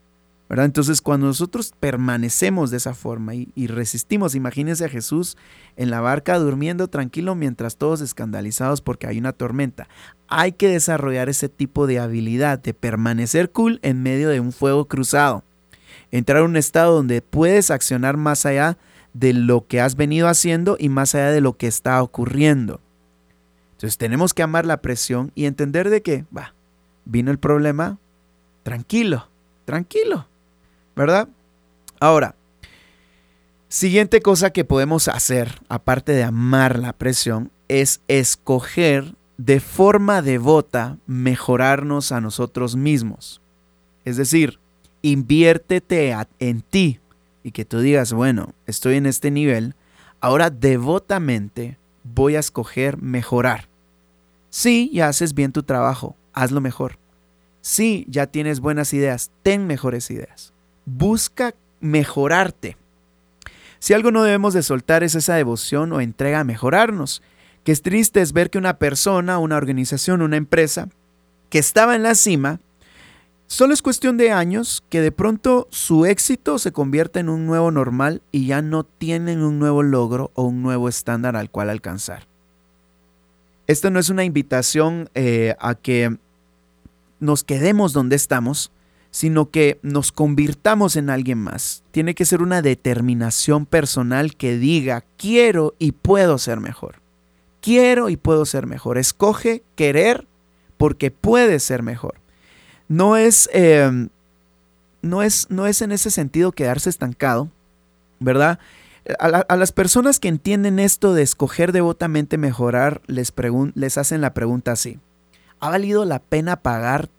¿verdad? 0.50 0.66
Entonces, 0.66 1.02
cuando 1.02 1.28
nosotros 1.28 1.74
permanecemos 1.78 2.72
de 2.72 2.78
esa 2.78 2.94
forma 2.94 3.36
y, 3.36 3.68
resistimos, 3.68 4.34
imagínense 4.34 4.86
a 4.86 4.90
Jesús 4.90 5.36
en 5.76 5.90
la 5.90 6.00
barca 6.00 6.40
durmiendo 6.40 6.88
tranquilo 6.88 7.36
mientras 7.36 7.76
todos 7.76 8.00
escandalizados 8.00 8.82
porque 8.82 9.08
hay 9.08 9.18
una 9.18 9.34
tormenta. 9.34 9.90
Hay 10.30 10.54
que 10.54 10.70
desarrollar 10.70 11.28
ese 11.28 11.50
tipo 11.50 11.86
de 11.86 12.00
habilidad 12.00 12.60
de 12.60 12.74
permanecer 12.74 13.52
cool 13.52 13.80
en 13.82 14.02
medio 14.02 14.30
de 14.30 14.40
un 14.40 14.54
fuego 14.54 14.86
cruzado. 14.88 15.44
Entrar 16.12 16.40
a 16.40 16.46
un 16.46 16.56
estado 16.56 16.96
donde 16.96 17.22
puedes 17.22 17.70
accionar 17.70 18.16
más 18.16 18.46
allá 18.46 18.78
de 19.14 19.34
lo 19.34 19.68
que 19.68 19.82
has 19.82 19.96
venido 19.96 20.30
haciendo 20.30 20.78
y 20.80 20.88
más 20.88 21.14
allá 21.14 21.32
de 21.32 21.42
lo 21.42 21.58
que 21.58 21.68
está 21.68 22.02
ocurriendo. 22.02 22.80
Entonces 23.74 23.98
tenemos 23.98 24.34
que 24.34 24.44
amar 24.44 24.66
la 24.66 24.82
presión 24.82 25.32
y 25.36 25.46
entender 25.46 25.90
de 25.90 26.02
que, 26.02 26.26
va, 26.36 26.54
vino 27.08 27.32
el 27.32 27.40
problema, 27.40 27.98
tranquilo, 28.64 29.28
tranquilo, 29.66 30.28
¿verdad? 30.96 31.30
Ahora, 32.00 32.36
siguiente 33.70 34.22
cosa 34.22 34.52
que 34.52 34.66
podemos 34.66 35.08
hacer, 35.08 35.62
aparte 35.70 36.12
de 36.12 36.24
amar 36.24 36.80
la 36.80 36.94
presión, 36.94 37.50
es 37.68 38.02
escoger 38.08 39.16
de 39.38 39.60
forma 39.60 40.22
devota 40.22 40.98
mejorarnos 41.08 42.12
a 42.12 42.22
nosotros 42.22 42.76
mismos. 42.76 43.42
Es 44.04 44.18
decir, 44.18 44.60
inviértete 45.02 46.16
en 46.40 46.62
ti 46.62 47.00
y 47.44 47.52
que 47.52 47.66
tú 47.66 47.80
digas, 47.80 48.12
bueno, 48.12 48.54
estoy 48.66 48.96
en 48.96 49.06
este 49.06 49.32
nivel, 49.32 49.76
ahora 50.20 50.50
devotamente 50.50 51.78
voy 52.04 52.36
a 52.36 52.40
escoger 52.40 53.02
mejorar. 53.02 53.70
Sí, 54.50 54.90
ya 54.94 55.08
haces 55.08 55.34
bien 55.34 55.52
tu 55.52 55.64
trabajo, 55.64 56.17
hazlo 56.42 56.62
mejor. 56.62 56.98
Sí, 57.62 58.06
ya 58.10 58.28
tienes 58.28 58.60
buenas 58.60 58.94
ideas, 58.94 59.32
ten 59.44 59.68
mejores 59.68 60.10
ideas. 60.12 60.54
Busca 60.86 61.54
mejorarte. 61.80 62.78
Si 63.80 63.94
algo 63.94 64.12
no 64.12 64.24
debemos 64.24 64.54
de 64.54 64.64
soltar 64.64 65.04
es 65.04 65.16
esa 65.16 65.36
devoción 65.36 65.92
o 65.92 66.02
entrega 66.02 66.40
a 66.40 66.44
mejorarnos, 66.44 67.22
que 67.64 67.72
es 67.72 67.82
triste 67.82 68.22
es 68.22 68.34
ver 68.34 68.50
que 68.50 68.58
una 68.58 68.78
persona, 68.78 69.38
una 69.38 69.58
organización, 69.58 70.22
una 70.22 70.38
empresa 70.38 70.88
que 71.50 71.60
estaba 71.60 71.96
en 71.96 72.04
la 72.04 72.16
cima, 72.16 72.60
solo 73.48 73.74
es 73.74 73.82
cuestión 73.82 74.18
de 74.18 74.32
años 74.32 74.84
que 74.90 75.02
de 75.02 75.12
pronto 75.12 75.68
su 75.70 76.06
éxito 76.06 76.60
se 76.60 76.72
convierta 76.72 77.20
en 77.20 77.30
un 77.30 77.46
nuevo 77.46 77.72
normal 77.72 78.22
y 78.32 78.48
ya 78.48 78.62
no 78.62 78.84
tienen 78.84 79.42
un 79.42 79.60
nuevo 79.60 79.84
logro 79.84 80.32
o 80.34 80.44
un 80.44 80.62
nuevo 80.62 80.88
estándar 80.90 81.36
al 81.36 81.50
cual 81.50 81.70
alcanzar. 81.70 82.28
Esto 83.68 83.90
no 83.90 84.00
es 84.00 84.10
una 84.10 84.24
invitación 84.24 85.10
eh, 85.14 85.56
a 85.60 85.76
que 85.76 86.18
nos 87.20 87.44
quedemos 87.44 87.94
donde 87.94 88.16
estamos, 88.16 88.72
sino 89.12 89.50
que 89.50 89.80
nos 89.82 90.12
convirtamos 90.12 90.96
en 90.96 91.10
alguien 91.10 91.40
más. 91.40 91.84
Tiene 91.92 92.14
que 92.14 92.26
ser 92.26 92.42
una 92.42 92.62
determinación 92.62 93.66
personal 93.66 94.36
que 94.36 94.58
diga, 94.58 95.04
quiero 95.18 95.74
y 95.80 95.94
puedo 95.94 96.38
ser 96.38 96.60
mejor. 96.60 97.02
Quiero 97.62 98.10
y 98.10 98.18
puedo 98.18 98.46
ser 98.46 98.68
mejor. 98.68 98.98
Escoge 98.98 99.64
querer 99.76 100.28
porque 100.78 101.12
puede 101.12 101.60
ser 101.60 101.84
mejor. 101.84 102.16
No 102.88 103.18
es, 103.18 103.50
em, 103.54 104.10
no 105.02 105.24
es, 105.24 105.48
no 105.50 105.68
es 105.68 105.82
en 105.82 105.92
ese 105.92 106.12
sentido 106.12 106.52
quedarse 106.52 106.90
estancado, 106.90 107.50
¿verdad? 108.20 108.60
A, 109.20 109.56
las 109.56 109.72
personas 109.72 110.20
que 110.20 110.28
entienden 110.28 110.80
esto 110.80 111.14
de 111.14 111.24
escoger 111.24 111.72
devotamente 111.72 112.38
mejorar, 112.38 113.02
les, 113.08 113.34
les 113.74 113.98
hacen 113.98 114.20
la 114.20 114.34
pregunta 114.34 114.74
así. 114.74 115.00
¿Ha 115.60 115.70
valido 115.70 116.06
la 116.06 116.20
pena 116.20 116.58
pagar 116.58 117.10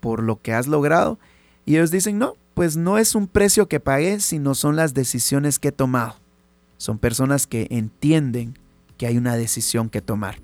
por 0.00 0.22
lo 0.22 0.40
que 0.40 0.52
has 0.52 0.66
logrado? 0.66 1.18
Y 1.64 1.76
ellos 1.76 1.90
dicen, 1.90 2.18
no, 2.18 2.34
pues 2.54 2.76
no 2.76 2.98
es 2.98 3.14
un 3.14 3.26
precio 3.26 3.68
que 3.68 3.80
pagué, 3.80 4.20
sino 4.20 4.54
son 4.54 4.76
las 4.76 4.94
decisiones 4.94 5.58
que 5.58 5.68
he 5.68 5.72
tomado. 5.72 6.16
Son 6.76 6.98
personas 6.98 7.46
que 7.46 7.66
entienden 7.70 8.58
que 8.96 9.06
hay 9.06 9.16
una 9.16 9.36
decisión 9.36 9.88
que 9.88 10.02
tomar. 10.02 10.36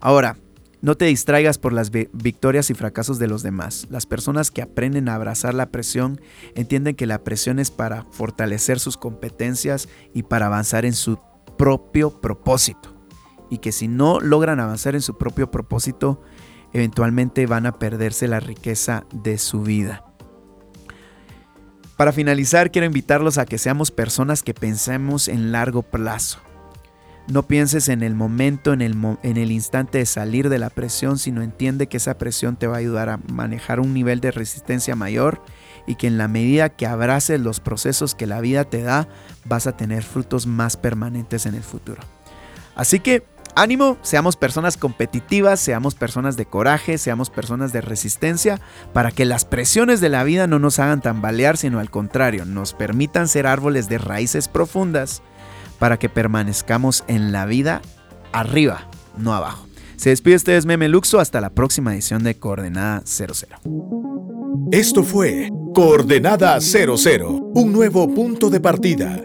Ahora, 0.00 0.36
no 0.82 0.96
te 0.96 1.06
distraigas 1.06 1.56
por 1.56 1.72
las 1.72 1.90
victorias 1.90 2.68
y 2.68 2.74
fracasos 2.74 3.18
de 3.18 3.26
los 3.26 3.42
demás. 3.42 3.86
Las 3.88 4.04
personas 4.04 4.50
que 4.50 4.60
aprenden 4.60 5.08
a 5.08 5.14
abrazar 5.14 5.54
la 5.54 5.70
presión 5.70 6.20
entienden 6.54 6.94
que 6.94 7.06
la 7.06 7.24
presión 7.24 7.58
es 7.58 7.70
para 7.70 8.04
fortalecer 8.10 8.78
sus 8.78 8.98
competencias 8.98 9.88
y 10.12 10.24
para 10.24 10.46
avanzar 10.46 10.84
en 10.84 10.92
su 10.92 11.18
propio 11.56 12.20
propósito. 12.20 12.93
Y 13.50 13.58
que 13.58 13.72
si 13.72 13.88
no 13.88 14.20
logran 14.20 14.60
avanzar 14.60 14.94
en 14.94 15.02
su 15.02 15.16
propio 15.16 15.50
propósito, 15.50 16.20
eventualmente 16.72 17.46
van 17.46 17.66
a 17.66 17.72
perderse 17.72 18.28
la 18.28 18.40
riqueza 18.40 19.04
de 19.12 19.38
su 19.38 19.62
vida. 19.62 20.04
Para 21.96 22.12
finalizar, 22.12 22.72
quiero 22.72 22.86
invitarlos 22.86 23.38
a 23.38 23.46
que 23.46 23.58
seamos 23.58 23.92
personas 23.92 24.42
que 24.42 24.52
pensemos 24.52 25.28
en 25.28 25.52
largo 25.52 25.82
plazo. 25.82 26.40
No 27.28 27.44
pienses 27.44 27.88
en 27.88 28.02
el 28.02 28.14
momento, 28.14 28.72
en 28.72 28.82
el, 28.82 28.96
en 29.22 29.36
el, 29.36 29.50
instante 29.52 29.98
de 29.98 30.06
salir 30.06 30.48
de 30.48 30.58
la 30.58 30.68
presión, 30.68 31.18
sino 31.18 31.40
entiende 31.40 31.86
que 31.86 31.96
esa 31.96 32.18
presión 32.18 32.56
te 32.56 32.66
va 32.66 32.74
a 32.74 32.80
ayudar 32.80 33.08
a 33.08 33.20
manejar 33.32 33.80
un 33.80 33.94
nivel 33.94 34.20
de 34.20 34.32
resistencia 34.32 34.96
mayor 34.96 35.40
y 35.86 35.94
que 35.94 36.06
en 36.06 36.18
la 36.18 36.28
medida 36.28 36.68
que 36.68 36.86
abraces 36.86 37.40
los 37.40 37.60
procesos 37.60 38.14
que 38.14 38.26
la 38.26 38.40
vida 38.40 38.64
te 38.64 38.82
da, 38.82 39.08
vas 39.46 39.66
a 39.66 39.76
tener 39.76 40.02
frutos 40.02 40.46
más 40.46 40.76
permanentes 40.76 41.46
en 41.46 41.54
el 41.54 41.62
futuro. 41.62 42.02
Así 42.74 43.00
que 43.00 43.24
ánimo, 43.56 43.98
seamos 44.02 44.36
personas 44.36 44.76
competitivas, 44.76 45.60
seamos 45.60 45.94
personas 45.94 46.36
de 46.36 46.46
coraje, 46.46 46.98
seamos 46.98 47.30
personas 47.30 47.72
de 47.72 47.80
resistencia, 47.80 48.60
para 48.92 49.10
que 49.10 49.24
las 49.24 49.44
presiones 49.44 50.00
de 50.00 50.08
la 50.08 50.24
vida 50.24 50.46
no 50.46 50.58
nos 50.58 50.78
hagan 50.78 51.00
tambalear, 51.00 51.56
sino 51.56 51.80
al 51.80 51.90
contrario, 51.90 52.44
nos 52.44 52.72
permitan 52.72 53.28
ser 53.28 53.46
árboles 53.46 53.88
de 53.88 53.98
raíces 53.98 54.48
profundas 54.48 55.22
para 55.78 55.98
que 55.98 56.08
permanezcamos 56.08 57.04
en 57.08 57.32
la 57.32 57.46
vida 57.46 57.82
arriba, 58.32 58.88
no 59.16 59.34
abajo. 59.34 59.66
Se 59.96 60.10
despide 60.10 60.36
ustedes 60.36 60.66
Meme 60.66 60.88
Luxo 60.88 61.20
hasta 61.20 61.40
la 61.40 61.50
próxima 61.50 61.94
edición 61.94 62.24
de 62.24 62.36
Coordenada 62.36 63.02
00. 63.04 63.60
Esto 64.72 65.02
fue 65.04 65.48
Coordenada 65.74 66.60
00, 66.60 67.52
un 67.54 67.72
nuevo 67.72 68.12
punto 68.12 68.50
de 68.50 68.60
partida. 68.60 69.24